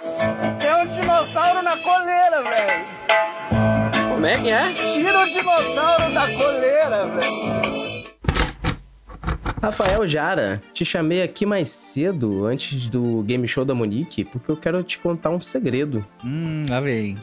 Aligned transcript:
Tem 0.00 0.74
um 0.74 0.86
dinossauro 0.88 1.62
na 1.62 1.76
coleira, 1.78 2.42
velho. 2.42 2.86
Como 4.10 4.26
é 4.26 4.38
que 4.42 4.50
é? 4.50 4.72
Tira 4.72 5.20
o 5.24 5.30
dinossauro 5.30 6.12
da 6.12 6.32
coleira, 6.34 7.06
velho. 7.06 8.06
Rafael 9.62 10.06
Jara, 10.06 10.62
te 10.74 10.84
chamei 10.84 11.22
aqui 11.22 11.46
mais 11.46 11.70
cedo, 11.70 12.44
antes 12.44 12.90
do 12.90 13.22
game 13.22 13.48
show 13.48 13.64
da 13.64 13.74
Monique, 13.74 14.24
porque 14.24 14.50
eu 14.50 14.56
quero 14.56 14.82
te 14.82 14.98
contar 14.98 15.30
um 15.30 15.40
segredo. 15.40 16.06
Hum, 16.22 16.66
lá 16.68 16.80
vem. 16.80 17.16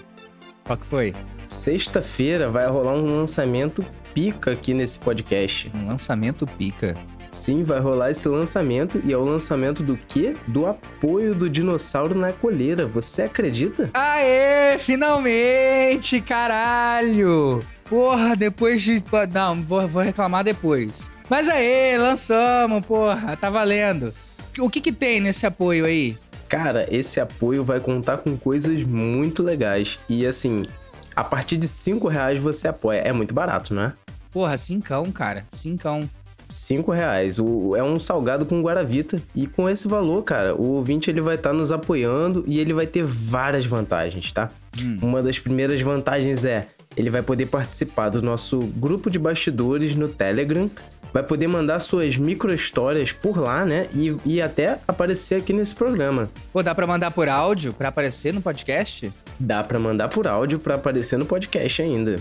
Qual 0.63 0.77
que 0.77 0.87
foi? 0.87 1.13
Sexta-feira 1.47 2.49
vai 2.49 2.67
rolar 2.67 2.93
um 2.93 3.19
lançamento 3.19 3.85
pica 4.15 4.51
aqui 4.51 4.73
nesse 4.73 4.97
podcast. 4.97 5.71
Um 5.75 5.87
lançamento 5.87 6.47
pica. 6.47 6.95
Sim, 7.43 7.61
vai 7.61 7.77
rolar 7.81 8.09
esse 8.09 8.25
lançamento 8.29 9.01
e 9.03 9.11
é 9.11 9.17
o 9.17 9.23
lançamento 9.25 9.83
do 9.83 9.97
quê? 9.97 10.33
Do 10.47 10.65
apoio 10.65 11.35
do 11.35 11.49
dinossauro 11.49 12.17
na 12.17 12.31
coleira. 12.31 12.87
Você 12.87 13.23
acredita? 13.23 13.89
Aê, 13.93 14.77
finalmente, 14.79 16.21
caralho! 16.21 17.61
Porra, 17.83 18.33
depois 18.33 18.81
de. 18.81 19.03
Não, 19.33 19.61
vou, 19.61 19.85
vou 19.89 20.01
reclamar 20.01 20.45
depois. 20.45 21.11
Mas 21.29 21.49
aí, 21.49 21.97
lançamos, 21.97 22.85
porra, 22.85 23.35
tá 23.35 23.49
valendo. 23.49 24.13
O 24.57 24.69
que 24.69 24.79
que 24.79 24.93
tem 24.93 25.19
nesse 25.19 25.45
apoio 25.45 25.83
aí? 25.83 26.17
Cara, 26.47 26.87
esse 26.89 27.19
apoio 27.19 27.61
vai 27.61 27.81
contar 27.81 28.19
com 28.19 28.37
coisas 28.37 28.81
muito 28.83 29.43
legais. 29.43 29.99
E 30.07 30.25
assim, 30.25 30.65
a 31.13 31.25
partir 31.25 31.57
de 31.57 31.67
5 31.67 32.07
reais 32.07 32.39
você 32.39 32.69
apoia. 32.69 32.99
É 32.99 33.11
muito 33.11 33.33
barato, 33.33 33.75
né? 33.75 33.91
Porra, 34.31 34.57
cincão, 34.57 35.11
cara. 35.11 35.43
Cincão. 35.49 36.09
5 36.53 36.91
reais. 36.91 37.39
O, 37.39 37.75
é 37.75 37.83
um 37.83 37.99
salgado 37.99 38.45
com 38.45 38.61
Guaravita. 38.61 39.21
E 39.35 39.47
com 39.47 39.69
esse 39.69 39.87
valor, 39.87 40.23
cara, 40.23 40.55
o 40.55 40.75
ouvinte 40.75 41.09
ele 41.09 41.21
vai 41.21 41.35
estar 41.35 41.49
tá 41.49 41.55
nos 41.55 41.71
apoiando 41.71 42.43
e 42.47 42.59
ele 42.59 42.73
vai 42.73 42.87
ter 42.87 43.03
várias 43.03 43.65
vantagens, 43.65 44.31
tá? 44.31 44.49
Hum. 44.79 44.97
Uma 45.01 45.21
das 45.21 45.39
primeiras 45.39 45.81
vantagens 45.81 46.45
é 46.45 46.67
ele 46.95 47.09
vai 47.09 47.21
poder 47.21 47.47
participar 47.47 48.09
do 48.09 48.21
nosso 48.21 48.59
grupo 48.59 49.09
de 49.09 49.17
bastidores 49.17 49.95
no 49.95 50.07
Telegram 50.07 50.69
vai 51.13 51.21
poder 51.21 51.47
mandar 51.47 51.79
suas 51.79 52.17
micro 52.17 52.53
histórias 52.53 53.11
por 53.11 53.37
lá, 53.37 53.63
né? 53.63 53.87
E, 53.93 54.15
e 54.25 54.41
até 54.41 54.79
aparecer 54.87 55.35
aqui 55.35 55.53
nesse 55.53 55.75
programa. 55.75 56.29
Pô, 56.51 56.63
dá 56.63 56.73
pra 56.73 56.87
mandar 56.87 57.11
por 57.11 57.29
áudio 57.29 57.71
para 57.71 57.89
aparecer 57.89 58.33
no 58.33 58.41
podcast? 58.41 59.13
Dá 59.39 59.63
pra 59.63 59.77
mandar 59.77 60.09
por 60.09 60.27
áudio 60.27 60.57
para 60.57 60.75
aparecer 60.75 61.19
no 61.19 61.25
podcast 61.25 61.81
ainda. 61.81 62.15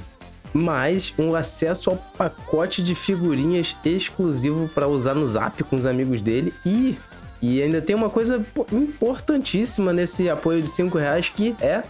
Mais 0.52 1.14
um 1.18 1.34
acesso 1.34 1.90
ao 1.90 1.96
pacote 1.96 2.82
de 2.82 2.94
figurinhas 2.94 3.74
exclusivo 3.84 4.68
para 4.68 4.86
usar 4.86 5.14
no 5.14 5.26
zap 5.26 5.62
com 5.64 5.76
os 5.76 5.86
amigos 5.86 6.20
dele. 6.20 6.52
E 6.64 6.96
e 7.42 7.60
ainda 7.60 7.82
tem 7.82 7.96
uma 7.96 8.08
coisa 8.08 8.40
importantíssima 8.70 9.92
nesse 9.92 10.30
apoio 10.30 10.62
de 10.62 10.70
5 10.70 10.96
reais 10.96 11.28
que 11.28 11.56
é 11.60 11.82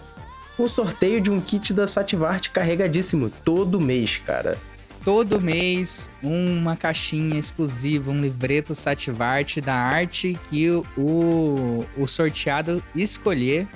o 0.59 0.67
sorteio 0.67 1.21
de 1.21 1.31
um 1.31 1.39
kit 1.41 1.75
da 1.75 1.87
Sativart 1.87 2.49
carregadíssimo 2.49 3.31
todo 3.45 3.79
mês, 3.79 4.17
cara. 4.25 4.57
Todo 5.05 5.41
mês 5.41 6.11
uma 6.23 6.77
caixinha 6.77 7.39
exclusiva, 7.39 8.11
um 8.11 8.21
livreto 8.21 8.75
Sativarte 8.75 9.61
da 9.61 9.75
arte 9.75 10.39
que 10.49 10.71
o, 10.71 11.85
o 11.99 12.07
sorteado 12.07 12.83
escolher 12.95 13.69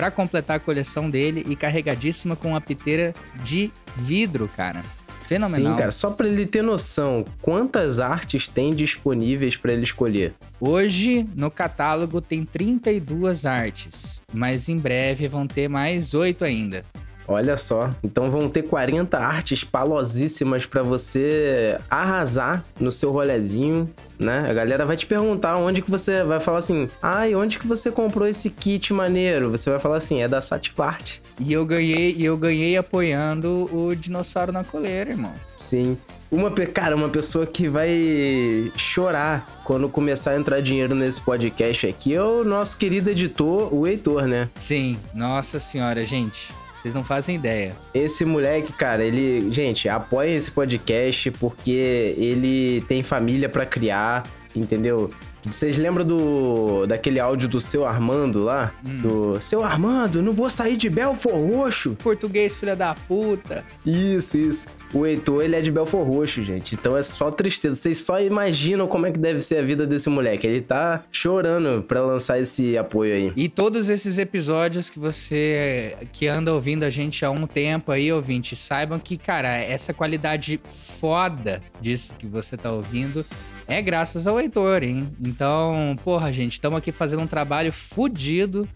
para 0.00 0.10
completar 0.10 0.56
a 0.56 0.60
coleção 0.60 1.10
dele 1.10 1.44
e 1.46 1.54
carregadíssima 1.54 2.34
com 2.34 2.48
uma 2.48 2.60
piteira 2.60 3.12
de 3.44 3.70
vidro, 3.94 4.48
cara. 4.56 4.82
Fenomenal. 5.20 5.72
Sim, 5.72 5.78
cara, 5.78 5.92
só 5.92 6.10
para 6.10 6.26
ele 6.26 6.46
ter 6.46 6.62
noção, 6.62 7.22
quantas 7.42 7.98
artes 7.98 8.48
tem 8.48 8.70
disponíveis 8.70 9.58
para 9.58 9.74
ele 9.74 9.82
escolher? 9.82 10.32
Hoje, 10.58 11.26
no 11.36 11.50
catálogo 11.50 12.18
tem 12.18 12.46
32 12.46 13.44
artes, 13.44 14.22
mas 14.32 14.70
em 14.70 14.76
breve 14.76 15.28
vão 15.28 15.46
ter 15.46 15.68
mais 15.68 16.14
8 16.14 16.46
ainda. 16.46 16.80
Olha 17.30 17.56
só. 17.56 17.90
Então 18.02 18.28
vão 18.28 18.48
ter 18.48 18.64
40 18.64 19.16
artes 19.16 19.62
palosíssimas 19.62 20.66
para 20.66 20.82
você 20.82 21.78
arrasar 21.88 22.64
no 22.78 22.90
seu 22.90 23.12
rolezinho, 23.12 23.88
né? 24.18 24.44
A 24.48 24.52
galera 24.52 24.84
vai 24.84 24.96
te 24.96 25.06
perguntar 25.06 25.56
onde 25.56 25.80
que 25.80 25.88
você 25.88 26.24
vai 26.24 26.40
falar 26.40 26.58
assim: 26.58 26.88
"Ai, 27.00 27.36
onde 27.36 27.56
que 27.56 27.68
você 27.68 27.88
comprou 27.92 28.26
esse 28.26 28.50
kit 28.50 28.92
maneiro?" 28.92 29.48
Você 29.52 29.70
vai 29.70 29.78
falar 29.78 29.98
assim: 29.98 30.20
"É 30.20 30.26
da 30.26 30.40
Sativart". 30.40 31.18
E 31.38 31.52
eu 31.52 31.64
ganhei, 31.64 32.16
e 32.18 32.24
eu 32.24 32.36
ganhei 32.36 32.76
apoiando 32.76 33.70
o 33.72 33.94
dinossauro 33.94 34.50
na 34.50 34.64
coleira, 34.64 35.10
irmão. 35.10 35.32
Sim. 35.54 35.96
Uma, 36.32 36.50
cara, 36.50 36.96
uma 36.96 37.08
pessoa 37.08 37.46
que 37.46 37.68
vai 37.68 38.72
chorar 38.76 39.62
quando 39.64 39.88
começar 39.88 40.32
a 40.32 40.36
entrar 40.36 40.60
dinheiro 40.60 40.94
nesse 40.94 41.20
podcast 41.20 41.86
aqui 41.86 42.14
é 42.14 42.22
o 42.22 42.44
nosso 42.44 42.76
querido 42.76 43.10
editor, 43.10 43.72
o 43.72 43.86
Heitor, 43.86 44.26
né? 44.26 44.48
Sim, 44.58 44.98
nossa 45.14 45.60
senhora, 45.60 46.04
gente. 46.04 46.52
Vocês 46.80 46.94
não 46.94 47.04
fazem 47.04 47.36
ideia. 47.36 47.76
Esse 47.92 48.24
moleque, 48.24 48.72
cara, 48.72 49.04
ele. 49.04 49.52
Gente, 49.52 49.86
apoia 49.86 50.30
esse 50.30 50.50
podcast 50.50 51.30
porque 51.32 52.14
ele 52.16 52.82
tem 52.88 53.02
família 53.02 53.50
para 53.50 53.66
criar, 53.66 54.22
entendeu? 54.56 55.10
Vocês 55.44 55.78
lembram 55.78 56.04
do 56.04 56.86
daquele 56.86 57.18
áudio 57.18 57.48
do 57.48 57.60
seu 57.60 57.86
Armando 57.86 58.44
lá? 58.44 58.72
Hum. 58.84 59.00
Do 59.00 59.40
seu 59.40 59.64
Armando, 59.64 60.22
não 60.22 60.32
vou 60.32 60.50
sair 60.50 60.76
de 60.76 60.90
Belfor 60.90 61.32
Roxo. 61.32 61.96
Português, 62.02 62.54
filha 62.54 62.76
da 62.76 62.94
puta. 62.94 63.64
Isso, 63.84 64.36
isso. 64.36 64.68
O 64.92 65.06
Heitor, 65.06 65.44
ele 65.44 65.54
é 65.54 65.60
de 65.60 65.70
Belfor 65.70 66.04
Roxo, 66.04 66.42
gente. 66.42 66.74
Então 66.74 66.96
é 66.96 67.02
só 67.02 67.30
tristeza. 67.30 67.76
Vocês 67.76 67.98
só 67.98 68.20
imaginam 68.20 68.88
como 68.88 69.06
é 69.06 69.12
que 69.12 69.18
deve 69.18 69.40
ser 69.40 69.58
a 69.58 69.62
vida 69.62 69.86
desse 69.86 70.08
moleque. 70.08 70.46
Ele 70.46 70.60
tá 70.60 71.04
chorando 71.12 71.82
pra 71.84 72.00
lançar 72.00 72.40
esse 72.40 72.76
apoio 72.76 73.14
aí. 73.14 73.32
E 73.36 73.48
todos 73.48 73.88
esses 73.88 74.18
episódios 74.18 74.90
que 74.90 74.98
você 74.98 75.96
que 76.12 76.26
anda 76.26 76.52
ouvindo 76.52 76.82
a 76.82 76.90
gente 76.90 77.24
há 77.24 77.30
um 77.30 77.46
tempo 77.46 77.92
aí, 77.92 78.12
ouvinte, 78.12 78.56
saibam 78.56 78.98
que, 78.98 79.16
cara, 79.16 79.56
essa 79.56 79.94
qualidade 79.94 80.60
foda 80.64 81.60
disso 81.80 82.14
que 82.18 82.26
você 82.26 82.56
tá 82.56 82.70
ouvindo 82.72 83.24
é 83.70 83.80
graças 83.80 84.26
ao 84.26 84.38
Heitor, 84.38 84.82
hein? 84.82 85.08
Então, 85.20 85.96
porra, 86.02 86.32
gente, 86.32 86.52
estamos 86.52 86.76
aqui 86.76 86.90
fazendo 86.90 87.22
um 87.22 87.26
trabalho 87.26 87.72
fodido 87.72 88.68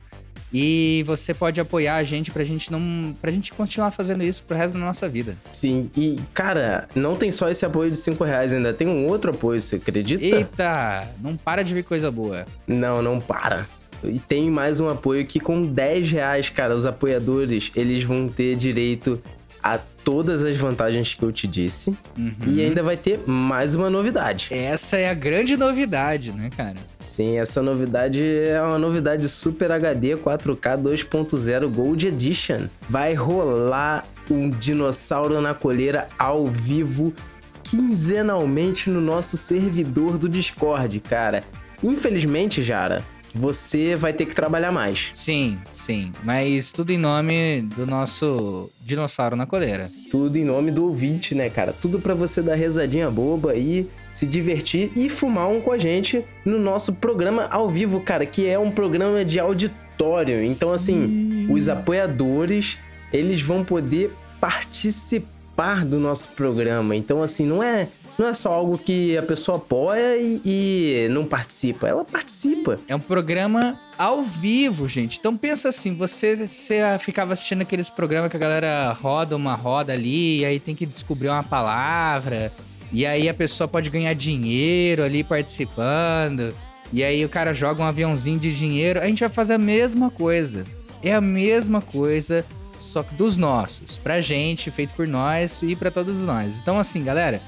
e 0.53 1.03
você 1.05 1.35
pode 1.35 1.61
apoiar 1.61 1.97
a 1.97 2.05
gente 2.05 2.31
pra 2.31 2.45
gente 2.45 2.71
não. 2.71 3.13
pra 3.21 3.33
gente 3.33 3.53
continuar 3.53 3.91
fazendo 3.91 4.23
isso 4.23 4.45
pro 4.45 4.57
resto 4.57 4.75
da 4.75 4.81
nossa 4.81 5.09
vida. 5.09 5.37
Sim, 5.53 5.91
e, 5.97 6.17
cara, 6.33 6.89
não 6.95 7.17
tem 7.17 7.33
só 7.33 7.51
esse 7.51 7.67
apoio 7.67 7.91
de 7.91 7.97
5 7.97 8.23
reais, 8.23 8.53
ainda 8.53 8.73
tem 8.73 8.87
um 8.87 9.07
outro 9.09 9.33
apoio, 9.33 9.61
você 9.61 9.77
acredita? 9.77 10.25
Eita! 10.25 11.09
Não 11.21 11.37
para 11.37 11.65
de 11.65 11.75
ver 11.75 11.83
coisa 11.83 12.09
boa. 12.09 12.47
Não, 12.69 13.03
não 13.03 13.21
para. 13.21 13.67
E 14.05 14.21
tem 14.21 14.49
mais 14.49 14.79
um 14.79 14.89
apoio 14.89 15.27
que 15.27 15.41
com 15.41 15.63
10 15.63 16.13
reais, 16.13 16.49
cara, 16.51 16.75
os 16.77 16.87
apoiadores, 16.87 17.73
eles 17.75 18.05
vão 18.05 18.29
ter 18.29 18.55
direito 18.55 19.21
a 19.65 19.79
todas 19.79 20.45
as 20.45 20.55
vantagens 20.59 21.15
que 21.15 21.23
eu 21.23 21.33
te 21.33 21.49
disse. 21.49 21.91
Uhum. 22.19 22.35
E 22.47 22.61
ainda 22.61 22.83
vai 22.83 22.99
ter 22.99 23.19
mais 23.27 23.75
uma 23.75 23.89
novidade. 23.89 24.49
Essa 24.53 24.99
é 24.99 25.09
a 25.09 25.15
grande 25.15 25.57
novidade, 25.57 26.33
né, 26.33 26.51
cara? 26.55 26.77
Sim, 26.99 27.39
essa 27.39 27.63
novidade 27.63 28.23
é 28.23 28.61
uma 28.61 28.79
novidade 28.79 29.27
Super 29.27 29.73
HD 29.73 30.17
4K 30.17 30.83
2.0 30.83 31.69
Gold 31.69 32.07
Edition. 32.07 32.67
Vai 32.91 33.15
rolar 33.15 34.05
um 34.31 34.51
dinossauro 34.51 35.41
na 35.41 35.55
coleira 35.55 36.09
ao 36.19 36.47
vivo 36.47 37.15
quinzenalmente 37.63 38.91
no 38.91 39.01
nosso 39.01 39.39
servidor 39.39 40.19
do 40.19 40.29
Discord, 40.29 41.01
cara. 41.01 41.43
Infelizmente, 41.83 42.63
Jara, 42.63 43.03
você 43.35 43.97
vai 43.97 44.13
ter 44.13 44.27
que 44.27 44.35
trabalhar 44.35 44.71
mais. 44.71 45.09
Sim, 45.13 45.59
sim. 45.73 46.13
Mas 46.23 46.71
tudo 46.71 46.93
em 46.93 46.99
nome 46.99 47.63
do 47.77 47.85
nosso 47.85 48.71
dinossauro 48.81 49.35
na 49.35 49.45
coleira. 49.45 49.91
Tudo 50.11 50.37
em 50.37 50.45
nome 50.45 50.71
do 50.71 50.85
ouvinte, 50.85 51.35
né, 51.35 51.51
cara? 51.51 51.73
Tudo 51.73 51.99
para 51.99 52.15
você 52.15 52.41
dar 52.41 52.55
rezadinha 52.55 53.11
boba 53.11 53.51
aí, 53.51 53.89
se 54.15 54.27
divertir 54.27 54.93
e 54.95 55.09
fumar 55.09 55.49
um 55.49 55.61
com 55.61 55.73
a 55.73 55.79
gente 55.79 56.25
no 56.45 56.59
nosso 56.59 56.93
programa 56.93 57.47
ao 57.51 57.69
vivo, 57.69 58.01
cara, 58.01 58.25
que 58.25 58.47
é 58.47 58.59
um 58.59 58.71
programa 58.71 59.25
de 59.25 59.41
auditório. 59.41 60.45
Então, 60.45 60.73
assim, 60.73 61.01
sim. 61.01 61.43
assim, 61.45 61.53
os 61.53 61.69
apoiadores, 61.69 62.79
eles 63.13 63.43
vão 63.43 63.65
poder 63.65 64.13
participar 64.41 65.85
do 65.85 65.99
nosso 65.99 66.29
programa. 66.29 66.95
Então, 66.95 67.23
assim, 67.23 67.45
não 67.45 67.63
é 67.63 67.89
não 68.19 68.29
é 68.29 68.35
só 68.35 68.53
algo 68.53 68.79
que 68.79 69.17
a 69.19 69.23
pessoa 69.23 69.59
apoia 69.59 70.17
e, 70.17 70.41
e, 70.45 71.09
não 71.11 71.25
participa. 71.25 71.89
Ela 71.89 72.05
participa. 72.05 72.79
É 72.87 72.95
um 72.95 73.01
programa 73.01 73.79
ao 73.99 74.23
vivo, 74.23 74.89
gente. 74.89 75.19
Então 75.19 75.37
pensa 75.37 75.69
assim, 75.69 75.95
você, 75.97 76.37
você 76.47 76.81
ficava 77.01 77.33
assistindo 77.33 77.63
aqueles 77.63 77.91
programas 77.91 78.31
que 78.31 78.37
a 78.37 78.41
galera 78.41 78.93
roda 78.93 79.35
uma 79.35 79.55
roda 79.55 79.93
ali, 79.93 80.41
e 80.41 80.45
aí 80.45 80.61
tem 80.61 80.75
que 80.75 80.87
descobrir 80.87 81.29
uma 81.29 81.43
palavra, 81.43 82.53
e 82.93 83.05
aí 83.05 83.29
a 83.29 83.35
pessoa 83.35 83.67
pode 83.67 83.91
ganhar 83.91 84.15
dinheiro 84.15 85.03
ali 85.03 85.25
participando, 85.25 86.55
e 86.93 87.03
aí 87.03 87.25
o 87.25 87.29
cara 87.29 87.53
joga 87.53 87.83
um 87.83 87.87
aviãozinho 87.87 88.39
de 88.39 88.57
dinheiro. 88.57 89.01
A 89.01 89.07
gente 89.07 89.21
vai 89.21 89.29
fazer 89.29 89.55
a 89.55 89.59
mesma 89.59 90.11
coisa. 90.11 90.65
É 91.03 91.13
a 91.13 91.21
mesma 91.21 91.83
coisa, 91.83 92.45
só 92.79 93.03
que 93.03 93.15
dos 93.15 93.37
nossos. 93.37 93.99
Pra 93.99 94.21
gente, 94.21 94.71
feito 94.71 94.95
por 94.95 95.07
nós 95.07 95.61
e 95.63 95.75
para 95.75 95.91
todos 95.91 96.21
nós. 96.21 96.61
Então 96.61 96.79
assim, 96.79 97.03
galera 97.03 97.43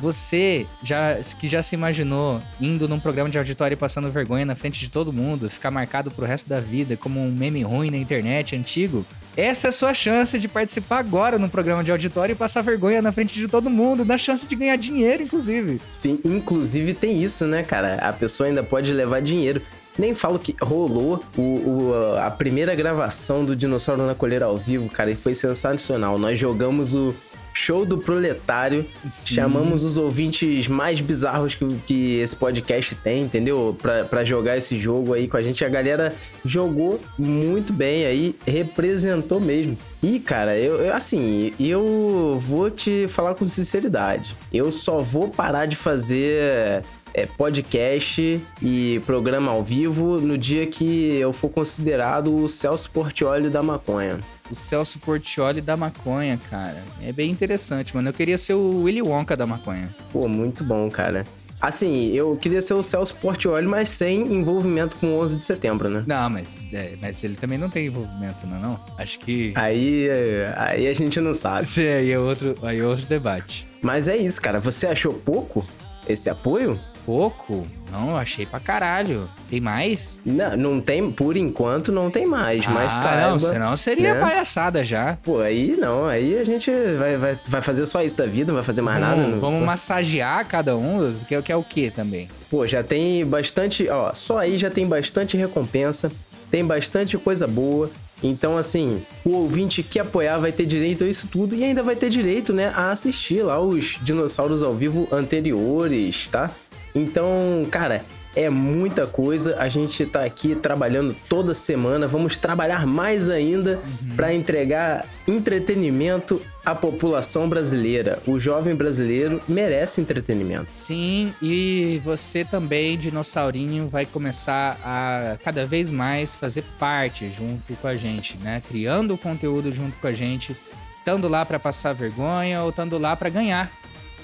Você 0.00 0.66
já 0.82 1.18
que 1.38 1.46
já 1.46 1.62
se 1.62 1.74
imaginou 1.74 2.40
indo 2.60 2.88
num 2.88 2.98
programa 2.98 3.28
de 3.28 3.38
auditório 3.38 3.74
e 3.74 3.76
passando 3.76 4.10
vergonha 4.10 4.46
na 4.46 4.54
frente 4.54 4.80
de 4.80 4.88
todo 4.88 5.12
mundo, 5.12 5.50
ficar 5.50 5.70
marcado 5.70 6.10
pro 6.10 6.24
resto 6.24 6.48
da 6.48 6.58
vida 6.58 6.96
como 6.96 7.20
um 7.20 7.30
meme 7.30 7.62
ruim 7.62 7.90
na 7.90 7.98
internet 7.98 8.56
antigo? 8.56 9.04
Essa 9.36 9.68
é 9.68 9.70
a 9.70 9.72
sua 9.72 9.94
chance 9.94 10.38
de 10.38 10.48
participar 10.48 10.98
agora 10.98 11.38
no 11.38 11.48
programa 11.48 11.84
de 11.84 11.90
auditório 11.90 12.32
e 12.32 12.36
passar 12.36 12.62
vergonha 12.62 13.00
na 13.00 13.12
frente 13.12 13.34
de 13.34 13.46
todo 13.46 13.70
mundo, 13.70 14.04
na 14.04 14.18
chance 14.18 14.46
de 14.46 14.56
ganhar 14.56 14.76
dinheiro, 14.76 15.22
inclusive. 15.22 15.80
Sim, 15.92 16.18
inclusive 16.24 16.94
tem 16.94 17.22
isso, 17.22 17.46
né, 17.46 17.62
cara? 17.62 17.94
A 17.96 18.12
pessoa 18.12 18.48
ainda 18.48 18.62
pode 18.62 18.92
levar 18.92 19.22
dinheiro. 19.22 19.62
Nem 19.98 20.14
falo 20.14 20.38
que 20.38 20.56
rolou 20.60 21.22
o, 21.36 21.42
o, 21.42 22.16
a 22.18 22.30
primeira 22.30 22.74
gravação 22.74 23.44
do 23.44 23.54
Dinossauro 23.54 24.06
na 24.06 24.14
Colheira 24.14 24.46
ao 24.46 24.56
vivo, 24.56 24.88
cara, 24.88 25.10
e 25.10 25.16
foi 25.16 25.34
sensacional. 25.34 26.18
Nós 26.18 26.38
jogamos 26.38 26.94
o 26.94 27.14
Show 27.52 27.84
do 27.84 27.98
Proletário. 27.98 28.84
Sim. 29.12 29.34
Chamamos 29.34 29.84
os 29.84 29.96
ouvintes 29.96 30.68
mais 30.68 31.00
bizarros 31.00 31.54
que, 31.54 31.66
que 31.86 32.18
esse 32.18 32.34
podcast 32.36 32.94
tem, 32.96 33.22
entendeu? 33.22 33.76
Pra, 33.80 34.04
pra 34.04 34.24
jogar 34.24 34.56
esse 34.56 34.78
jogo 34.78 35.14
aí 35.14 35.28
com 35.28 35.36
a 35.36 35.42
gente. 35.42 35.64
A 35.64 35.68
galera 35.68 36.14
jogou 36.44 37.00
muito 37.18 37.72
bem 37.72 38.06
aí, 38.06 38.34
representou 38.46 39.40
mesmo. 39.40 39.76
E, 40.02 40.18
cara, 40.18 40.56
eu, 40.56 40.80
eu, 40.80 40.94
assim, 40.94 41.52
eu 41.60 42.38
vou 42.40 42.70
te 42.70 43.06
falar 43.08 43.34
com 43.34 43.46
sinceridade. 43.46 44.34
Eu 44.52 44.72
só 44.72 44.98
vou 44.98 45.28
parar 45.28 45.66
de 45.66 45.76
fazer 45.76 46.82
é, 47.14 47.26
podcast 47.26 48.40
e 48.62 49.00
programa 49.06 49.52
ao 49.52 49.62
vivo 49.62 50.20
no 50.20 50.36
dia 50.36 50.66
que 50.66 51.14
eu 51.14 51.32
for 51.32 51.48
considerado 51.48 52.34
o 52.34 52.48
Celso 52.48 52.90
Portioli 52.90 53.48
da 53.48 53.62
maconha. 53.62 54.20
O 54.50 54.54
Celso 54.54 54.98
Portioli 54.98 55.60
da 55.60 55.76
maconha, 55.76 56.38
cara. 56.50 56.82
É 57.02 57.12
bem 57.12 57.30
interessante, 57.30 57.94
mano. 57.94 58.08
Eu 58.08 58.12
queria 58.12 58.38
ser 58.38 58.54
o 58.54 58.82
Willy 58.82 59.02
Wonka 59.02 59.36
da 59.36 59.46
maconha. 59.46 59.88
Pô, 60.12 60.26
muito 60.26 60.64
bom, 60.64 60.90
cara. 60.90 61.26
Assim, 61.60 62.06
eu 62.14 62.36
queria 62.36 62.62
ser 62.62 62.72
o 62.72 62.82
Celso 62.82 63.14
Portioli, 63.16 63.66
mas 63.66 63.90
sem 63.90 64.22
envolvimento 64.32 64.96
com 64.96 65.08
o 65.08 65.20
11 65.20 65.38
de 65.38 65.44
setembro, 65.44 65.90
né? 65.90 66.02
Não, 66.06 66.30
mas, 66.30 66.56
é, 66.72 66.94
mas 67.00 67.22
ele 67.22 67.34
também 67.34 67.58
não 67.58 67.68
tem 67.68 67.86
envolvimento, 67.86 68.46
não, 68.46 68.56
é 68.56 68.60
não? 68.60 68.80
Acho 68.96 69.18
que... 69.18 69.52
Aí, 69.54 70.08
aí 70.56 70.88
a 70.88 70.94
gente 70.94 71.20
não 71.20 71.34
sabe. 71.34 71.66
Sim, 71.66 71.86
aí 71.86 72.10
é 72.10 72.18
outro, 72.18 72.54
aí 72.62 72.78
é 72.78 72.86
outro 72.86 73.04
debate. 73.04 73.66
Mas 73.82 74.08
é 74.08 74.16
isso, 74.16 74.40
cara. 74.40 74.58
Você 74.58 74.86
achou 74.86 75.12
pouco 75.12 75.66
esse 76.08 76.30
apoio? 76.30 76.80
Pouco? 77.04 77.66
Não, 77.90 78.16
achei 78.16 78.46
pra 78.46 78.60
caralho. 78.60 79.28
Tem 79.48 79.60
mais? 79.60 80.20
Não, 80.24 80.56
não 80.56 80.80
tem, 80.80 81.10
por 81.10 81.36
enquanto 81.36 81.90
não 81.90 82.10
tem 82.10 82.24
mais, 82.24 82.64
ah, 82.66 82.70
mas 82.70 82.92
saiba... 82.92 83.30
não, 83.30 83.38
senão 83.38 83.76
seria 83.76 84.14
né? 84.14 84.20
palhaçada 84.20 84.84
já. 84.84 85.18
Pô, 85.22 85.40
aí 85.40 85.76
não, 85.76 86.06
aí 86.06 86.38
a 86.38 86.44
gente 86.44 86.70
vai, 86.98 87.16
vai, 87.16 87.38
vai 87.46 87.62
fazer 87.62 87.84
só 87.86 88.02
isso 88.02 88.16
da 88.16 88.26
vida, 88.26 88.52
não 88.52 88.56
vai 88.56 88.64
fazer 88.64 88.82
mais 88.82 89.00
vamos, 89.00 89.16
nada. 89.18 89.28
Não... 89.28 89.40
Vamos 89.40 89.64
massagear 89.64 90.46
cada 90.46 90.76
um, 90.76 91.12
que 91.26 91.34
é, 91.34 91.42
que 91.42 91.52
é 91.52 91.56
o 91.56 91.62
que 91.62 91.90
também? 91.90 92.28
Pô, 92.50 92.66
já 92.66 92.82
tem 92.82 93.24
bastante, 93.26 93.88
ó, 93.88 94.12
só 94.14 94.38
aí 94.38 94.56
já 94.56 94.70
tem 94.70 94.86
bastante 94.86 95.36
recompensa, 95.36 96.10
tem 96.50 96.64
bastante 96.64 97.16
coisa 97.18 97.46
boa. 97.46 97.90
Então, 98.22 98.58
assim, 98.58 99.02
o 99.24 99.30
ouvinte 99.30 99.82
que 99.82 99.98
apoiar 99.98 100.38
vai 100.38 100.52
ter 100.52 100.66
direito 100.66 101.04
a 101.04 101.08
isso 101.08 101.26
tudo 101.28 101.54
e 101.54 101.64
ainda 101.64 101.82
vai 101.82 101.96
ter 101.96 102.10
direito, 102.10 102.52
né, 102.52 102.72
a 102.76 102.90
assistir 102.90 103.42
lá 103.42 103.58
os 103.58 103.98
dinossauros 104.02 104.62
ao 104.62 104.74
vivo 104.74 105.08
anteriores, 105.10 106.28
tá? 106.28 106.50
Então, 106.94 107.66
cara, 107.70 108.04
é 108.34 108.48
muita 108.48 109.06
coisa. 109.06 109.56
A 109.58 109.68
gente 109.68 110.06
tá 110.06 110.24
aqui 110.24 110.54
trabalhando 110.54 111.14
toda 111.28 111.54
semana. 111.54 112.06
Vamos 112.06 112.38
trabalhar 112.38 112.86
mais 112.86 113.28
ainda 113.28 113.80
uhum. 113.84 114.16
para 114.16 114.32
entregar 114.32 115.06
entretenimento 115.26 116.40
à 116.64 116.74
população 116.74 117.48
brasileira. 117.48 118.18
O 118.26 118.38
jovem 118.38 118.74
brasileiro 118.74 119.40
merece 119.48 120.00
entretenimento. 120.00 120.68
Sim, 120.70 121.34
e 121.42 122.00
você 122.04 122.44
também, 122.44 122.96
dinossaurinho, 122.96 123.88
vai 123.88 124.06
começar 124.06 124.78
a 124.84 125.36
cada 125.42 125.66
vez 125.66 125.90
mais 125.90 126.34
fazer 126.34 126.64
parte 126.78 127.30
junto 127.30 127.74
com 127.74 127.88
a 127.88 127.94
gente, 127.94 128.36
né? 128.38 128.62
Criando 128.68 129.14
o 129.14 129.18
conteúdo 129.18 129.72
junto 129.72 129.96
com 129.98 130.06
a 130.06 130.12
gente, 130.12 130.56
estando 130.98 131.26
lá 131.28 131.44
para 131.44 131.58
passar 131.58 131.92
vergonha 131.92 132.62
ou 132.62 132.70
estando 132.70 132.98
lá 132.98 133.16
para 133.16 133.28
ganhar 133.28 133.70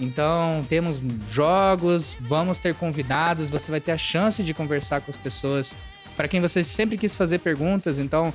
então, 0.00 0.64
temos 0.68 1.02
jogos, 1.30 2.16
vamos 2.20 2.58
ter 2.58 2.74
convidados, 2.74 3.48
você 3.48 3.70
vai 3.70 3.80
ter 3.80 3.92
a 3.92 3.98
chance 3.98 4.42
de 4.42 4.52
conversar 4.52 5.00
com 5.00 5.10
as 5.10 5.16
pessoas 5.16 5.74
para 6.16 6.28
quem 6.28 6.40
você 6.40 6.62
sempre 6.64 6.96
quis 6.96 7.14
fazer 7.14 7.38
perguntas. 7.38 7.98
Então, 7.98 8.32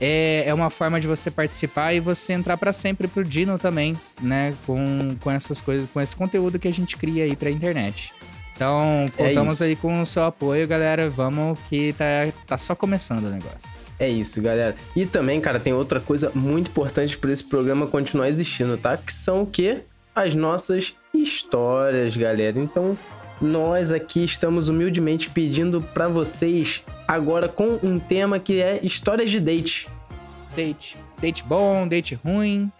é, 0.00 0.44
é 0.46 0.54
uma 0.54 0.70
forma 0.70 1.00
de 1.00 1.06
você 1.06 1.30
participar 1.30 1.92
e 1.92 2.00
você 2.00 2.32
entrar 2.32 2.56
para 2.56 2.72
sempre 2.72 3.08
pro 3.08 3.24
Dino 3.24 3.58
também, 3.58 3.98
né? 4.20 4.54
Com, 4.66 5.16
com 5.20 5.30
essas 5.30 5.60
coisas, 5.60 5.88
com 5.90 6.00
esse 6.00 6.14
conteúdo 6.14 6.58
que 6.58 6.68
a 6.68 6.72
gente 6.72 6.96
cria 6.96 7.24
aí 7.24 7.36
pra 7.36 7.50
internet. 7.50 8.12
Então, 8.54 9.04
é 9.18 9.28
contamos 9.28 9.60
é 9.60 9.66
aí 9.66 9.76
com 9.76 10.02
o 10.02 10.06
seu 10.06 10.24
apoio, 10.24 10.66
galera. 10.66 11.08
Vamos 11.10 11.58
que 11.68 11.92
tá, 11.94 12.28
tá 12.46 12.56
só 12.56 12.74
começando 12.74 13.24
o 13.24 13.30
negócio. 13.30 13.68
É 13.98 14.08
isso, 14.08 14.40
galera. 14.42 14.74
E 14.94 15.06
também, 15.06 15.40
cara, 15.40 15.60
tem 15.60 15.72
outra 15.72 16.00
coisa 16.00 16.30
muito 16.34 16.70
importante 16.70 17.16
para 17.16 17.32
esse 17.32 17.44
programa 17.44 17.86
continuar 17.86 18.28
existindo, 18.28 18.76
tá? 18.76 18.96
Que 18.96 19.12
são 19.12 19.42
o 19.42 19.46
quê? 19.46 19.82
As 20.14 20.34
nossas 20.34 20.94
histórias, 21.12 22.16
galera. 22.16 22.58
Então, 22.58 22.96
nós 23.40 23.90
aqui 23.90 24.24
estamos 24.24 24.68
humildemente 24.68 25.28
pedindo 25.28 25.82
para 25.82 26.08
vocês 26.08 26.82
agora 27.06 27.48
com 27.48 27.78
um 27.82 27.98
tema 27.98 28.38
que 28.38 28.62
é 28.62 28.80
histórias 28.82 29.30
de 29.30 29.40
date. 29.40 29.88
Date. 30.56 30.96
Date 31.20 31.44
bom, 31.44 31.88
date 31.88 32.14
ruim. 32.14 32.70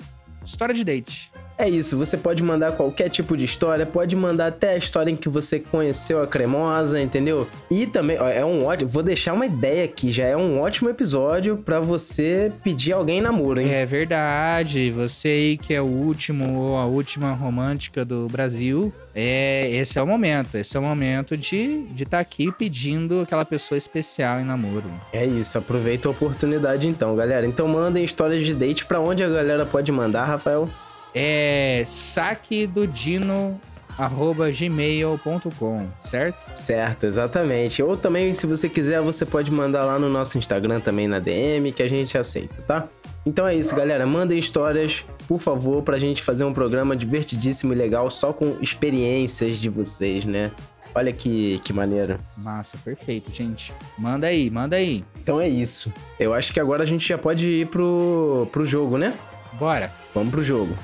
História 0.45 0.75
de 0.75 0.85
date. 0.85 1.34
É 1.57 1.69
isso, 1.69 1.97
você 1.97 2.17
pode 2.17 2.43
mandar 2.43 2.73
qualquer 2.73 3.09
tipo 3.09 3.37
de 3.37 3.45
história, 3.45 3.87
pode 3.87 4.17
mandar 4.17 4.49
até 4.49 4.71
a 4.71 4.77
história 4.77 5.11
em 5.11 5.17
que 5.17 5.29
você 5.29 5.61
conheceu 5.61 6.21
a 6.23 6.27
cremosa, 6.27 7.01
entendeu? 7.01 7.47
E 7.71 7.87
também, 7.87 8.19
ó, 8.19 8.29
é 8.29 8.45
um 8.45 8.65
ótimo, 8.65 8.91
vou 8.91 9.03
deixar 9.03 9.33
uma 9.33 9.47
ideia 9.47 9.85
aqui, 9.85 10.11
já 10.11 10.25
é 10.25 10.37
um 10.37 10.61
ótimo 10.61 10.91
episódio 10.91 11.57
para 11.57 11.79
você 11.79 12.53
pedir 12.65 12.93
alguém 12.93 13.21
namoro, 13.21 13.61
hein? 13.61 13.73
É 13.73 13.87
verdade, 13.87 14.91
você 14.91 15.29
aí 15.29 15.57
que 15.57 15.73
é 15.73 15.81
o 15.81 15.87
último 15.87 16.59
ou 16.59 16.77
a 16.77 16.87
última 16.87 17.33
romântica 17.33 18.05
do 18.05 18.27
Brasil, 18.27 18.93
é, 19.15 19.71
esse 19.71 19.97
é 19.99 20.03
o 20.03 20.07
momento, 20.07 20.57
esse 20.57 20.77
é 20.77 20.81
o 20.81 20.83
momento 20.83 21.37
de 21.37 21.57
estar 21.57 21.95
de 21.95 22.05
tá 22.05 22.19
aqui 22.19 22.51
pedindo 22.51 23.21
aquela 23.21 23.45
pessoa 23.45 23.79
especial 23.79 24.41
em 24.41 24.45
namoro. 24.45 24.91
É 25.13 25.25
isso, 25.25 25.57
aproveita 25.57 26.09
a 26.09 26.11
oportunidade 26.11 26.89
então, 26.89 27.15
galera. 27.15 27.47
Então 27.47 27.69
mandem 27.69 28.05
histórias 28.05 28.45
de 28.45 28.55
date 28.55 28.85
para 28.85 28.99
onde 28.99 29.23
a 29.23 29.29
galera 29.29 29.65
pode 29.65 29.93
mandar, 29.93 30.25
Rafael? 30.25 30.69
É 31.15 31.83
saque 31.87 32.67
do 32.67 32.87
Dino 32.87 33.61
arroba 33.97 34.51
gmail.com, 34.51 35.87
certo? 36.01 36.59
Certo, 36.59 37.07
exatamente. 37.07 37.83
Ou 37.83 37.97
também, 37.97 38.33
se 38.33 38.47
você 38.47 38.69
quiser, 38.69 39.01
você 39.01 39.25
pode 39.25 39.51
mandar 39.51 39.85
lá 39.85 39.99
no 39.99 40.09
nosso 40.09 40.37
Instagram 40.39 40.81
também 40.81 41.07
na 41.07 41.19
DM, 41.19 41.73
que 41.73 41.83
a 41.83 41.89
gente 41.89 42.19
aceita, 42.19 42.55
tá? 42.67 42.89
Então 43.25 43.47
é 43.47 43.55
isso, 43.55 43.75
galera. 43.75 44.07
Mandem 44.07 44.39
histórias, 44.39 45.05
por 45.27 45.41
favor, 45.41 45.83
pra 45.83 45.99
gente 45.99 46.23
fazer 46.23 46.45
um 46.45 46.53
programa 46.53 46.95
divertidíssimo 46.95 47.73
e 47.73 47.77
legal, 47.77 48.11
só 48.11 48.33
com 48.33 48.57
experiências 48.61 49.59
de 49.59 49.69
vocês, 49.69 50.25
né? 50.25 50.51
Olha 50.95 51.13
que, 51.13 51.59
que 51.65 51.73
maneiro. 51.73 52.17
Massa, 52.37 52.79
perfeito, 52.85 53.33
gente. 53.33 53.73
Manda 53.99 54.29
aí, 54.29 54.49
manda 54.49 54.77
aí. 54.77 55.05
Então 55.21 55.41
é 55.41 55.49
isso. 55.49 55.93
Eu 56.21 56.33
acho 56.33 56.53
que 56.53 56.61
agora 56.61 56.85
a 56.85 56.87
gente 56.87 57.09
já 57.09 57.19
pode 57.19 57.49
ir 57.49 57.67
pro, 57.67 58.49
pro 58.53 58.65
jogo, 58.65 58.97
né? 58.97 59.15
Bora. 59.55 59.93
Vamos 60.15 60.31
pro 60.31 60.43
jogo. 60.43 60.77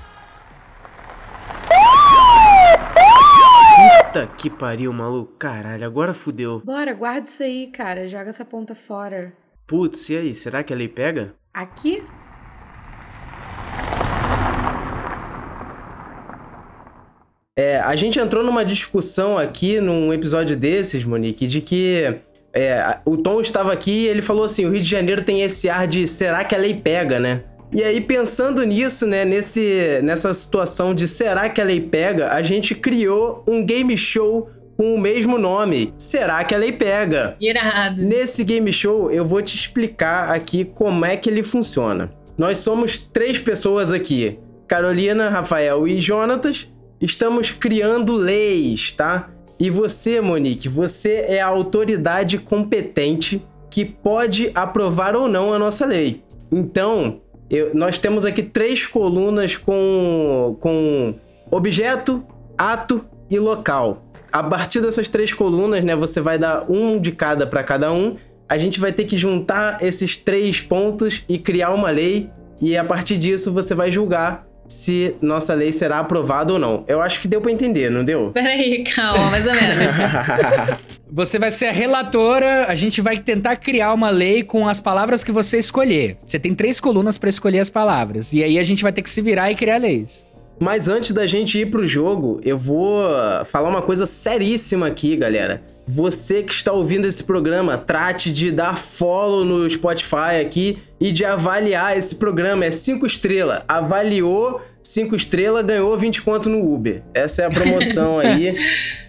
Puta 4.10 4.26
que 4.26 4.50
pariu, 4.50 4.92
maluco. 4.92 5.34
Caralho, 5.38 5.86
agora 5.86 6.12
fudeu. 6.12 6.60
Bora, 6.64 6.92
guarda 6.92 7.28
isso 7.28 7.44
aí, 7.44 7.68
cara. 7.68 8.08
Joga 8.08 8.30
essa 8.30 8.44
ponta 8.44 8.74
fora. 8.74 9.32
Putz, 9.68 10.08
e 10.08 10.16
aí? 10.16 10.34
Será 10.34 10.64
que 10.64 10.72
a 10.72 10.76
lei 10.76 10.88
pega? 10.88 11.32
Aqui? 11.54 12.02
É, 17.56 17.78
a 17.78 17.94
gente 17.94 18.18
entrou 18.18 18.42
numa 18.42 18.64
discussão 18.64 19.38
aqui 19.38 19.80
num 19.80 20.12
episódio 20.12 20.56
desses, 20.56 21.04
Monique, 21.04 21.46
de 21.46 21.60
que 21.60 22.20
é, 22.52 22.98
o 23.04 23.16
Tom 23.16 23.40
estava 23.40 23.72
aqui 23.72 23.92
e 23.92 24.08
ele 24.08 24.22
falou 24.22 24.42
assim: 24.42 24.64
o 24.64 24.72
Rio 24.72 24.80
de 24.80 24.88
Janeiro 24.88 25.22
tem 25.22 25.42
esse 25.42 25.68
ar 25.68 25.86
de 25.86 26.08
será 26.08 26.42
que 26.42 26.56
a 26.56 26.58
lei 26.58 26.74
pega, 26.74 27.20
né? 27.20 27.44
E 27.72 27.84
aí, 27.84 28.00
pensando 28.00 28.64
nisso, 28.64 29.06
né, 29.06 29.24
nesse, 29.24 30.00
nessa 30.02 30.34
situação 30.34 30.92
de 30.92 31.06
será 31.06 31.48
que 31.48 31.60
a 31.60 31.64
lei 31.64 31.80
pega, 31.80 32.32
a 32.32 32.42
gente 32.42 32.74
criou 32.74 33.44
um 33.46 33.64
game 33.64 33.96
show 33.96 34.50
com 34.76 34.94
o 34.94 34.98
mesmo 34.98 35.38
nome. 35.38 35.94
Será 35.96 36.42
que 36.42 36.54
a 36.54 36.58
lei 36.58 36.72
pega? 36.72 37.36
Irado. 37.40 38.02
Nesse 38.02 38.42
game 38.42 38.72
show, 38.72 39.10
eu 39.10 39.24
vou 39.24 39.40
te 39.40 39.54
explicar 39.54 40.34
aqui 40.34 40.64
como 40.64 41.04
é 41.04 41.16
que 41.16 41.30
ele 41.30 41.42
funciona. 41.42 42.10
Nós 42.36 42.58
somos 42.58 42.98
três 42.98 43.38
pessoas 43.38 43.92
aqui: 43.92 44.38
Carolina, 44.66 45.28
Rafael 45.28 45.86
e 45.86 46.00
Jonatas. 46.00 46.68
Estamos 47.00 47.50
criando 47.50 48.14
leis, 48.14 48.92
tá? 48.92 49.30
E 49.58 49.68
você, 49.68 50.20
Monique, 50.20 50.68
você 50.68 51.26
é 51.28 51.40
a 51.40 51.46
autoridade 51.46 52.38
competente 52.38 53.42
que 53.70 53.84
pode 53.84 54.50
aprovar 54.54 55.14
ou 55.14 55.28
não 55.28 55.52
a 55.52 55.58
nossa 55.58 55.84
lei. 55.84 56.22
Então, 56.50 57.20
eu, 57.50 57.74
nós 57.74 57.98
temos 57.98 58.24
aqui 58.24 58.42
três 58.44 58.86
colunas 58.86 59.56
com, 59.56 60.56
com 60.60 61.14
objeto, 61.50 62.24
ato 62.56 63.04
e 63.28 63.38
local. 63.38 64.04
A 64.32 64.42
partir 64.42 64.80
dessas 64.80 65.08
três 65.08 65.32
colunas, 65.32 65.82
né, 65.82 65.96
você 65.96 66.20
vai 66.20 66.38
dar 66.38 66.70
um 66.70 67.00
de 67.00 67.10
cada 67.10 67.46
para 67.48 67.64
cada 67.64 67.92
um. 67.92 68.16
A 68.48 68.56
gente 68.56 68.78
vai 68.78 68.92
ter 68.92 69.04
que 69.04 69.16
juntar 69.16 69.82
esses 69.82 70.16
três 70.16 70.60
pontos 70.60 71.24
e 71.28 71.38
criar 71.38 71.70
uma 71.70 71.90
lei. 71.90 72.30
E 72.60 72.76
a 72.76 72.84
partir 72.84 73.16
disso 73.16 73.52
você 73.52 73.74
vai 73.74 73.90
julgar 73.90 74.46
se 74.72 75.14
nossa 75.20 75.52
lei 75.52 75.72
será 75.72 75.98
aprovada 75.98 76.52
ou 76.52 76.58
não. 76.58 76.84
Eu 76.86 77.00
acho 77.00 77.20
que 77.20 77.28
deu 77.28 77.40
para 77.40 77.50
entender, 77.50 77.90
não 77.90 78.04
deu? 78.04 78.30
Peraí, 78.32 78.84
calma, 78.84 79.30
mais 79.30 79.46
ou 79.46 79.52
menos. 79.52 79.94
Você 81.12 81.38
vai 81.40 81.50
ser 81.50 81.66
a 81.66 81.72
relatora, 81.72 82.66
a 82.68 82.74
gente 82.76 83.00
vai 83.00 83.16
tentar 83.16 83.56
criar 83.56 83.92
uma 83.92 84.10
lei 84.10 84.44
com 84.44 84.68
as 84.68 84.78
palavras 84.78 85.24
que 85.24 85.32
você 85.32 85.58
escolher. 85.58 86.16
Você 86.24 86.38
tem 86.38 86.54
três 86.54 86.78
colunas 86.78 87.18
para 87.18 87.28
escolher 87.28 87.58
as 87.58 87.68
palavras. 87.68 88.32
E 88.32 88.44
aí 88.44 88.56
a 88.60 88.62
gente 88.62 88.84
vai 88.84 88.92
ter 88.92 89.02
que 89.02 89.10
se 89.10 89.20
virar 89.20 89.50
e 89.50 89.56
criar 89.56 89.78
leis. 89.78 90.24
Mas 90.60 90.88
antes 90.88 91.12
da 91.12 91.26
gente 91.26 91.58
ir 91.58 91.68
pro 91.68 91.84
jogo, 91.84 92.40
eu 92.44 92.56
vou 92.56 93.02
falar 93.46 93.68
uma 93.68 93.82
coisa 93.82 94.06
seríssima 94.06 94.86
aqui, 94.86 95.16
galera. 95.16 95.62
Você 95.92 96.44
que 96.44 96.52
está 96.52 96.70
ouvindo 96.72 97.06
esse 97.06 97.24
programa, 97.24 97.76
trate 97.76 98.32
de 98.32 98.52
dar 98.52 98.76
follow 98.76 99.44
no 99.44 99.68
Spotify 99.68 100.40
aqui 100.40 100.78
e 101.00 101.10
de 101.10 101.24
avaliar 101.24 101.98
esse 101.98 102.14
programa. 102.14 102.64
É 102.64 102.70
cinco 102.70 103.04
estrelas. 103.06 103.64
Avaliou 103.66 104.60
cinco 104.84 105.16
estrelas, 105.16 105.64
ganhou 105.64 105.98
20 105.98 106.22
conto 106.22 106.48
no 106.48 106.72
Uber. 106.72 107.02
Essa 107.12 107.42
é 107.42 107.46
a 107.46 107.50
promoção 107.50 108.20
aí 108.22 108.56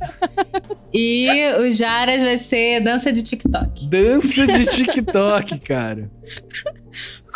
E 0.93 1.27
o 1.59 1.69
Jaras 1.71 2.21
vai 2.21 2.37
ser 2.37 2.81
dança 2.81 3.11
de 3.11 3.23
TikTok. 3.23 3.87
Dança 3.87 4.45
de 4.45 4.65
TikTok, 4.65 5.59
cara. 5.59 6.09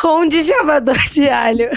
Com 0.00 0.26
de 0.26 0.42
chavador 0.42 0.96
de 1.10 1.28
alho. 1.28 1.68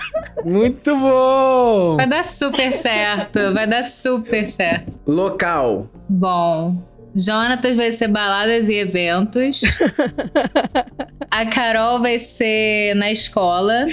Muito 0.45 0.95
bom! 0.95 1.97
Vai 1.97 2.07
dar 2.07 2.23
super 2.23 2.71
certo. 2.71 3.53
Vai 3.53 3.67
dar 3.67 3.83
super 3.83 4.47
certo. 4.47 4.93
Local. 5.05 5.89
Bom, 6.07 6.77
Jonatas 7.15 7.75
vai 7.75 7.91
ser 7.91 8.07
baladas 8.07 8.69
e 8.69 8.73
eventos. 8.73 9.61
A 11.29 11.45
Carol 11.45 12.01
vai 12.01 12.19
ser 12.19 12.95
na 12.95 13.11
escola. 13.11 13.87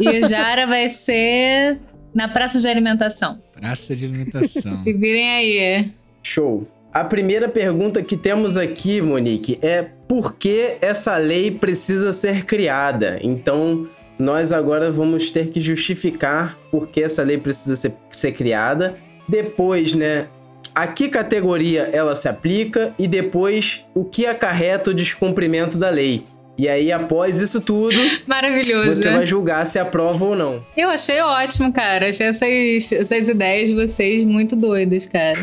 E 0.00 0.18
o 0.18 0.28
Jara 0.28 0.66
vai 0.66 0.88
ser 0.88 1.78
na 2.14 2.28
praça 2.28 2.60
de 2.60 2.68
alimentação. 2.68 3.40
Praça 3.54 3.96
de 3.96 4.04
alimentação. 4.04 4.74
Se 4.74 4.92
virem 4.92 5.30
aí. 5.30 5.90
Show. 6.22 6.66
A 6.92 7.04
primeira 7.04 7.48
pergunta 7.48 8.02
que 8.02 8.16
temos 8.16 8.56
aqui, 8.56 9.02
Monique, 9.02 9.58
é 9.60 9.82
por 9.82 10.36
que 10.36 10.76
essa 10.80 11.16
lei 11.18 11.50
precisa 11.50 12.12
ser 12.12 12.44
criada? 12.46 13.18
Então, 13.22 13.86
nós 14.18 14.50
agora 14.50 14.90
vamos 14.90 15.30
ter 15.30 15.50
que 15.50 15.60
justificar 15.60 16.58
por 16.70 16.88
que 16.88 17.02
essa 17.02 17.22
lei 17.22 17.36
precisa 17.36 17.76
ser, 17.76 17.94
ser 18.12 18.32
criada. 18.32 18.96
Depois, 19.28 19.94
né, 19.94 20.28
a 20.76 20.86
que 20.86 21.08
categoria 21.08 21.88
ela 21.90 22.14
se 22.14 22.28
aplica 22.28 22.92
e 22.98 23.08
depois 23.08 23.82
o 23.94 24.04
que 24.04 24.26
acarreta 24.26 24.90
o 24.90 24.94
descumprimento 24.94 25.78
da 25.78 25.88
lei. 25.88 26.24
E 26.58 26.68
aí, 26.68 26.92
após 26.92 27.38
isso 27.38 27.62
tudo, 27.62 27.96
Maravilhoso. 28.26 29.02
você 29.02 29.10
vai 29.10 29.26
julgar 29.26 29.66
se 29.66 29.78
aprova 29.78 30.22
ou 30.22 30.36
não. 30.36 30.62
Eu 30.76 30.90
achei 30.90 31.18
ótimo, 31.22 31.72
cara. 31.72 32.10
Achei 32.10 32.26
essas, 32.26 32.92
essas 32.92 33.26
ideias 33.26 33.70
de 33.70 33.74
vocês 33.74 34.22
muito 34.22 34.54
doidas, 34.54 35.06
cara. 35.06 35.38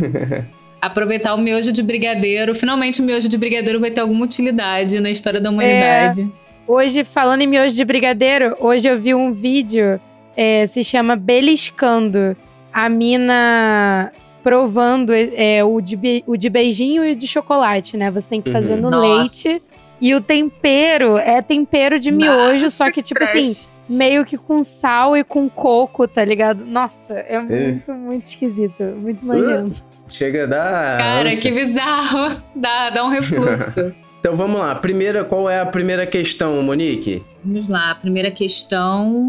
Aproveitar 0.79 1.33
o 1.33 1.39
miojo 1.39 1.71
de 1.71 1.81
brigadeiro. 1.81 2.53
Finalmente 2.53 3.01
o 3.01 3.03
miojo 3.03 3.27
de 3.27 3.37
brigadeiro 3.37 3.79
vai 3.79 3.89
ter 3.89 4.01
alguma 4.01 4.25
utilidade 4.25 4.99
na 4.99 5.09
história 5.09 5.41
da 5.41 5.49
humanidade. 5.49 6.31
Hoje, 6.67 7.03
falando 7.03 7.41
em 7.41 7.47
miojo 7.47 7.75
de 7.75 7.83
brigadeiro, 7.83 8.55
hoje 8.59 8.87
eu 8.87 8.99
vi 8.99 9.15
um 9.15 9.33
vídeo, 9.33 9.99
é, 10.37 10.67
se 10.67 10.83
chama 10.83 11.15
Beliscando. 11.15 12.37
A 12.71 12.89
mina 12.89 14.11
provando 14.43 15.11
é, 15.13 15.63
o, 15.63 15.79
de, 15.81 16.23
o 16.27 16.35
de 16.35 16.49
beijinho 16.49 17.03
e 17.05 17.13
o 17.13 17.15
de 17.15 17.25
chocolate, 17.27 17.95
né? 17.97 18.11
Você 18.11 18.29
tem 18.29 18.41
que 18.41 18.51
fazer 18.51 18.73
Uhum. 18.75 18.81
no 18.81 18.89
Nossa. 18.91 19.47
leite. 19.49 19.63
E 20.01 20.13
o 20.13 20.19
tempero 20.21 21.17
é 21.17 21.41
tempero 21.41 21.97
de 21.97 22.11
miojo, 22.11 22.69
só 22.69 22.91
que, 22.91 23.01
tipo 23.01 23.23
assim, 23.23 23.67
meio 23.89 24.25
que 24.25 24.37
com 24.37 24.61
sal 24.61 25.15
e 25.15 25.23
com 25.23 25.49
coco, 25.49 26.05
tá 26.07 26.25
ligado? 26.25 26.65
Nossa, 26.65 27.13
é 27.13 27.39
muito, 27.39 27.91
muito 27.93 28.25
esquisito. 28.25 28.83
Muito 28.83 29.25
nojento. 29.25 29.81
Chega 30.09 30.43
a 30.43 30.47
dar. 30.47 30.97
Cara, 30.97 31.29
ânsia. 31.29 31.41
que 31.41 31.51
bizarro. 31.51 32.35
Dá, 32.53 32.89
dá 32.89 33.05
um 33.05 33.09
refluxo. 33.09 33.93
Então 34.23 34.37
vamos 34.37 34.57
lá. 34.57 34.73
Primeira, 34.73 35.25
qual 35.25 35.49
é 35.49 35.59
a 35.59 35.65
primeira 35.65 36.05
questão, 36.07 36.63
Monique? 36.63 37.21
Vamos 37.43 37.67
lá, 37.67 37.93
primeira 37.95 38.31
questão. 38.31 39.27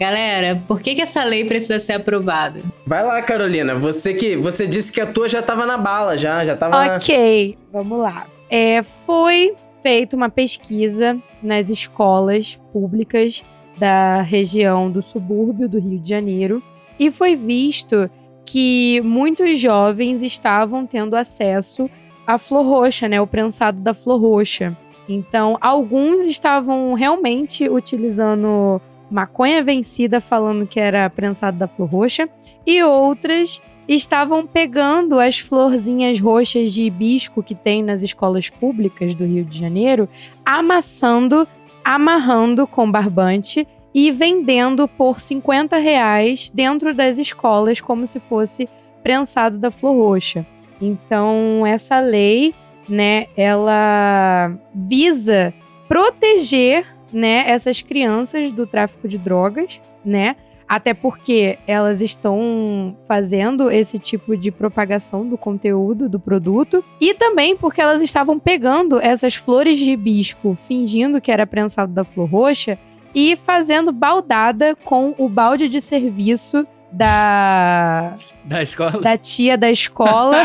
Galera, 0.00 0.62
por 0.68 0.80
que, 0.80 0.94
que 0.94 1.02
essa 1.02 1.24
lei 1.24 1.44
precisa 1.44 1.78
ser 1.80 1.94
aprovada? 1.94 2.60
Vai 2.86 3.02
lá, 3.04 3.20
Carolina. 3.22 3.74
Você 3.74 4.14
que 4.14 4.36
você 4.36 4.66
disse 4.66 4.92
que 4.92 5.00
a 5.00 5.06
tua 5.06 5.28
já 5.28 5.42
tava 5.42 5.66
na 5.66 5.76
bala, 5.76 6.16
já, 6.16 6.44
já 6.44 6.56
tava. 6.56 6.86
na- 6.86 6.96
Ok, 6.96 7.56
vamos 7.72 7.98
lá. 7.98 8.26
É, 8.48 8.82
foi 8.82 9.54
feita 9.82 10.14
uma 10.16 10.28
pesquisa 10.28 11.18
nas 11.42 11.68
escolas 11.68 12.58
públicas 12.72 13.44
da 13.78 14.22
região 14.22 14.90
do 14.90 15.02
subúrbio 15.02 15.68
do 15.68 15.78
Rio 15.78 15.98
de 15.98 16.08
Janeiro 16.08 16.62
e 16.98 17.10
foi 17.10 17.34
visto 17.36 18.10
que 18.44 19.00
muitos 19.04 19.60
jovens 19.60 20.22
estavam 20.22 20.86
tendo 20.86 21.14
acesso 21.14 21.88
à 22.26 22.38
flor 22.38 22.64
roxa, 22.64 23.08
né, 23.08 23.20
o 23.20 23.26
prensado 23.26 23.80
da 23.80 23.92
flor 23.94 24.20
roxa. 24.20 24.76
Então, 25.08 25.56
alguns 25.60 26.24
estavam 26.24 26.94
realmente 26.94 27.68
utilizando 27.68 28.80
maconha 29.10 29.62
vencida, 29.62 30.20
falando 30.20 30.66
que 30.66 30.78
era 30.78 31.08
prensado 31.08 31.58
da 31.58 31.68
flor 31.68 31.88
roxa, 31.88 32.28
e 32.66 32.82
outras 32.82 33.62
estavam 33.88 34.46
pegando 34.46 35.18
as 35.18 35.38
florzinhas 35.38 36.20
roxas 36.20 36.72
de 36.72 36.84
hibisco 36.84 37.42
que 37.42 37.54
tem 37.54 37.82
nas 37.82 38.02
escolas 38.02 38.50
públicas 38.50 39.14
do 39.14 39.24
Rio 39.24 39.44
de 39.44 39.58
Janeiro, 39.58 40.08
amassando, 40.44 41.48
amarrando 41.82 42.66
com 42.66 42.90
barbante 42.90 43.66
e 43.94 44.10
vendendo 44.10 44.86
por 44.86 45.18
50 45.18 45.78
reais 45.78 46.50
dentro 46.50 46.94
das 46.94 47.16
escolas 47.16 47.80
como 47.80 48.06
se 48.06 48.20
fosse 48.20 48.68
prensado 49.02 49.56
da 49.56 49.70
flor 49.70 49.96
roxa. 49.96 50.46
Então, 50.80 51.66
essa 51.66 51.98
lei, 51.98 52.54
né, 52.88 53.26
ela 53.36 54.52
visa 54.74 55.52
proteger, 55.88 56.84
né, 57.12 57.44
essas 57.48 57.82
crianças 57.82 58.52
do 58.52 58.66
tráfico 58.66 59.06
de 59.08 59.18
drogas, 59.18 59.80
né? 60.04 60.36
Até 60.68 60.92
porque 60.92 61.58
elas 61.66 62.02
estão 62.02 62.94
fazendo 63.06 63.70
esse 63.70 63.98
tipo 63.98 64.36
de 64.36 64.50
propagação 64.50 65.26
do 65.26 65.38
conteúdo 65.38 66.10
do 66.10 66.20
produto. 66.20 66.84
E 67.00 67.14
também 67.14 67.56
porque 67.56 67.80
elas 67.80 68.02
estavam 68.02 68.38
pegando 68.38 69.00
essas 69.00 69.34
flores 69.34 69.78
de 69.78 69.90
hibisco, 69.92 70.58
fingindo 70.68 71.22
que 71.22 71.32
era 71.32 71.46
prensado 71.46 71.90
da 71.92 72.04
flor 72.04 72.28
roxa, 72.28 72.78
e 73.14 73.34
fazendo 73.36 73.90
baldada 73.92 74.76
com 74.84 75.14
o 75.16 75.26
balde 75.26 75.70
de 75.70 75.80
serviço 75.80 76.66
da, 76.92 78.14
Da 78.44 78.62
escola? 78.62 79.00
da 79.00 79.16
tia 79.16 79.56
da 79.56 79.70
escola 79.70 80.42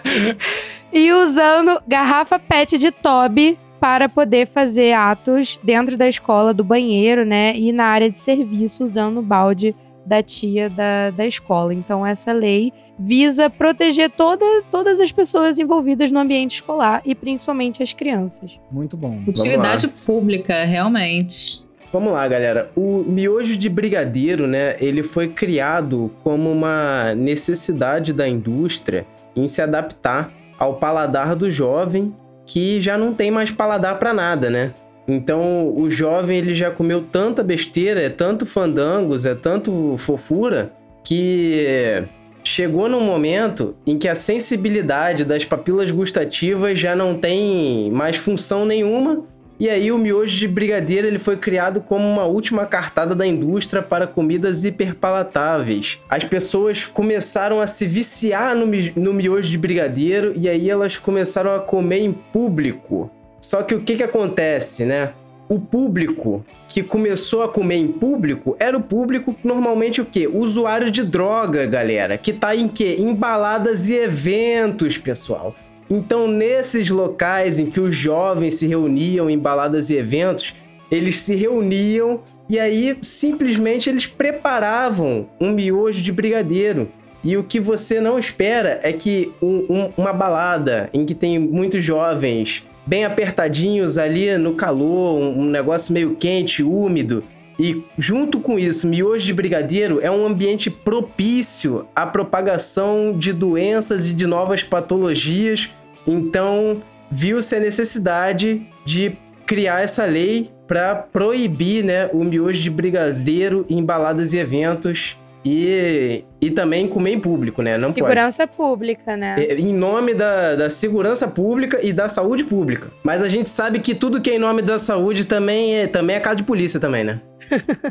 e 0.92 1.12
usando 1.12 1.80
garrafa 1.86 2.38
PET 2.38 2.78
de 2.78 2.90
Toby 2.90 3.58
para 3.80 4.08
poder 4.08 4.46
fazer 4.46 4.92
atos 4.92 5.58
dentro 5.62 5.96
da 5.96 6.08
escola, 6.08 6.52
do 6.52 6.64
banheiro, 6.64 7.24
né? 7.24 7.56
E 7.56 7.72
na 7.72 7.84
área 7.84 8.10
de 8.10 8.20
serviço, 8.20 8.84
usando 8.84 9.18
o 9.18 9.22
balde 9.22 9.74
da 10.04 10.22
tia 10.22 10.70
da, 10.70 11.10
da 11.10 11.26
escola. 11.26 11.74
Então, 11.74 12.06
essa 12.06 12.32
lei 12.32 12.72
visa 12.98 13.50
proteger 13.50 14.10
toda, 14.10 14.44
todas 14.70 15.00
as 15.00 15.12
pessoas 15.12 15.58
envolvidas 15.58 16.10
no 16.10 16.20
ambiente 16.20 16.54
escolar 16.54 17.02
e 17.04 17.14
principalmente 17.14 17.82
as 17.82 17.92
crianças. 17.92 18.58
Muito 18.70 18.96
bom. 18.96 19.20
Utilidade 19.26 19.88
pública, 20.06 20.64
realmente. 20.64 21.66
Vamos 21.92 22.12
lá, 22.12 22.26
galera. 22.26 22.70
O 22.76 23.04
miojo 23.06 23.56
de 23.56 23.68
brigadeiro, 23.68 24.46
né? 24.46 24.76
Ele 24.80 25.02
foi 25.02 25.28
criado 25.28 26.10
como 26.22 26.50
uma 26.50 27.14
necessidade 27.14 28.12
da 28.12 28.28
indústria 28.28 29.06
em 29.34 29.46
se 29.48 29.60
adaptar 29.60 30.32
ao 30.58 30.76
paladar 30.76 31.36
do 31.36 31.50
jovem 31.50 32.14
que 32.46 32.80
já 32.80 32.96
não 32.96 33.12
tem 33.12 33.30
mais 33.30 33.50
paladar 33.50 33.98
para 33.98 34.14
nada, 34.14 34.48
né? 34.48 34.72
Então, 35.08 35.72
o 35.76 35.88
jovem 35.88 36.38
ele 36.38 36.54
já 36.54 36.70
comeu 36.70 37.02
tanta 37.02 37.42
besteira, 37.42 38.02
é 38.02 38.08
tanto 38.08 38.44
fandangos, 38.44 39.24
é 39.24 39.34
tanto 39.34 39.94
fofura 39.98 40.72
que 41.04 42.04
chegou 42.42 42.88
num 42.88 43.00
momento 43.00 43.76
em 43.86 43.98
que 43.98 44.08
a 44.08 44.14
sensibilidade 44.14 45.24
das 45.24 45.44
papilas 45.44 45.90
gustativas 45.90 46.78
já 46.78 46.96
não 46.96 47.16
tem 47.16 47.90
mais 47.90 48.16
função 48.16 48.64
nenhuma. 48.64 49.24
E 49.58 49.70
aí 49.70 49.90
o 49.90 49.98
miojo 49.98 50.36
de 50.36 50.46
brigadeiro 50.46 51.06
ele 51.06 51.18
foi 51.18 51.36
criado 51.36 51.80
como 51.80 52.06
uma 52.06 52.24
última 52.24 52.66
cartada 52.66 53.14
da 53.14 53.26
indústria 53.26 53.82
para 53.82 54.06
comidas 54.06 54.64
hiperpalatáveis. 54.64 55.98
As 56.08 56.24
pessoas 56.24 56.84
começaram 56.84 57.60
a 57.60 57.66
se 57.66 57.86
viciar 57.86 58.54
no, 58.54 58.66
mi 58.66 58.92
no 58.94 59.14
miojo 59.14 59.48
de 59.48 59.56
brigadeiro 59.56 60.34
e 60.36 60.48
aí 60.48 60.68
elas 60.68 60.98
começaram 60.98 61.54
a 61.54 61.60
comer 61.60 62.00
em 62.00 62.12
público. 62.12 63.10
Só 63.40 63.62
que 63.62 63.74
o 63.74 63.80
que 63.80 63.96
que 63.96 64.02
acontece, 64.02 64.84
né? 64.84 65.12
o 65.48 65.60
público 65.60 66.44
que 66.68 66.82
começou 66.82 67.42
a 67.42 67.48
comer 67.48 67.76
em 67.76 67.88
público 67.88 68.56
era 68.58 68.76
o 68.76 68.82
público 68.82 69.34
normalmente 69.44 70.00
o 70.00 70.04
quê? 70.04 70.26
Usuário 70.26 70.90
de 70.90 71.04
droga, 71.04 71.66
galera, 71.66 72.18
que 72.18 72.32
tá 72.32 72.54
em 72.54 72.68
quê? 72.68 72.96
Em 72.98 73.14
baladas 73.14 73.88
e 73.88 73.94
eventos, 73.94 74.98
pessoal. 74.98 75.54
Então, 75.88 76.26
nesses 76.26 76.90
locais 76.90 77.58
em 77.58 77.66
que 77.66 77.80
os 77.80 77.94
jovens 77.94 78.54
se 78.54 78.66
reuniam 78.66 79.30
em 79.30 79.38
baladas 79.38 79.88
e 79.90 79.96
eventos, 79.96 80.54
eles 80.90 81.20
se 81.20 81.34
reuniam 81.34 82.20
e 82.48 82.58
aí 82.58 82.96
simplesmente 83.02 83.88
eles 83.90 84.06
preparavam 84.06 85.28
um 85.40 85.50
miojo 85.50 86.02
de 86.02 86.12
brigadeiro. 86.12 86.88
E 87.22 87.36
o 87.36 87.42
que 87.42 87.58
você 87.58 88.00
não 88.00 88.18
espera 88.18 88.80
é 88.82 88.92
que 88.92 89.32
um, 89.42 89.66
um, 89.68 89.92
uma 89.96 90.12
balada 90.12 90.88
em 90.92 91.04
que 91.04 91.14
tem 91.14 91.38
muitos 91.38 91.82
jovens 91.82 92.64
bem 92.86 93.04
apertadinhos 93.04 93.98
ali 93.98 94.36
no 94.38 94.54
calor, 94.54 95.16
um, 95.16 95.40
um 95.40 95.44
negócio 95.44 95.92
meio 95.92 96.14
quente, 96.14 96.62
úmido. 96.62 97.24
E 97.58 97.82
junto 97.98 98.40
com 98.40 98.58
isso, 98.58 98.86
miojo 98.86 99.24
de 99.24 99.32
brigadeiro 99.32 100.00
é 100.02 100.10
um 100.10 100.26
ambiente 100.26 100.70
propício 100.70 101.86
à 101.94 102.06
propagação 102.06 103.14
de 103.16 103.32
doenças 103.32 104.06
e 104.06 104.14
de 104.14 104.26
novas 104.26 104.62
patologias. 104.62 105.70
Então, 106.06 106.82
viu-se 107.10 107.56
a 107.56 107.60
necessidade 107.60 108.66
de 108.84 109.16
criar 109.46 109.82
essa 109.82 110.04
lei 110.04 110.50
para 110.66 110.94
proibir 110.94 111.84
né, 111.84 112.10
o 112.12 112.24
miojo 112.24 112.60
de 112.60 112.70
brigadeiro 112.70 113.64
em 113.70 113.84
baladas 113.84 114.32
e 114.32 114.38
eventos 114.38 115.16
e, 115.44 116.24
e 116.40 116.50
também 116.50 116.88
comer 116.88 117.12
em 117.12 117.20
público, 117.20 117.62
né? 117.62 117.78
Não 117.78 117.92
segurança 117.92 118.48
pode. 118.48 118.56
pública, 118.56 119.16
né? 119.16 119.36
Em 119.56 119.72
nome 119.72 120.12
da, 120.12 120.56
da 120.56 120.68
segurança 120.68 121.28
pública 121.28 121.78
e 121.86 121.92
da 121.92 122.08
saúde 122.08 122.42
pública. 122.42 122.90
Mas 123.04 123.22
a 123.22 123.28
gente 123.28 123.48
sabe 123.48 123.78
que 123.78 123.94
tudo 123.94 124.20
que 124.20 124.30
é 124.30 124.34
em 124.34 124.40
nome 124.40 124.60
da 124.60 124.76
saúde 124.76 125.24
também 125.24 125.76
é, 125.76 125.86
também 125.86 126.16
é 126.16 126.20
caso 126.20 126.36
de 126.36 126.42
polícia 126.42 126.80
também, 126.80 127.04
né? 127.04 127.20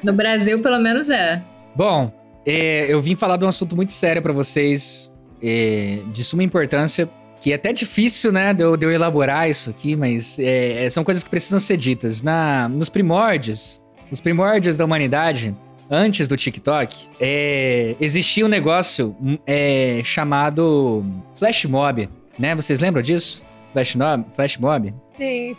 No 0.03 0.13
Brasil, 0.13 0.61
pelo 0.61 0.79
menos 0.79 1.09
é. 1.09 1.41
Bom, 1.75 2.11
é, 2.45 2.85
eu 2.87 3.01
vim 3.01 3.15
falar 3.15 3.37
de 3.37 3.45
um 3.45 3.47
assunto 3.47 3.75
muito 3.75 3.93
sério 3.93 4.21
para 4.21 4.33
vocês, 4.33 5.11
é, 5.41 5.99
de 6.11 6.23
suma 6.23 6.43
importância, 6.43 7.09
que 7.41 7.51
é 7.51 7.55
até 7.55 7.73
difícil, 7.73 8.31
né, 8.31 8.53
de 8.53 8.63
eu, 8.63 8.77
de 8.77 8.85
eu 8.85 8.91
elaborar 8.91 9.49
isso 9.49 9.69
aqui, 9.69 9.95
mas 9.95 10.39
é, 10.39 10.89
são 10.89 11.03
coisas 11.03 11.23
que 11.23 11.29
precisam 11.29 11.59
ser 11.59 11.77
ditas. 11.77 12.21
Na, 12.21 12.69
nos 12.69 12.89
primórdios, 12.89 13.81
nos 14.09 14.21
primórdios 14.21 14.77
da 14.77 14.85
humanidade, 14.85 15.55
antes 15.89 16.27
do 16.27 16.37
TikTok, 16.37 17.09
é, 17.19 17.95
existia 17.99 18.45
um 18.45 18.49
negócio 18.49 19.15
é, 19.45 20.01
chamado 20.03 21.05
Flash 21.35 21.65
Mob, 21.65 22.09
né? 22.37 22.55
Vocês 22.55 22.79
lembram 22.79 23.01
disso? 23.01 23.43
Flash 23.73 23.95
Mob? 23.95 24.25
Flash 24.35 24.57
Mob? 24.57 24.93
Sim. 25.17 25.55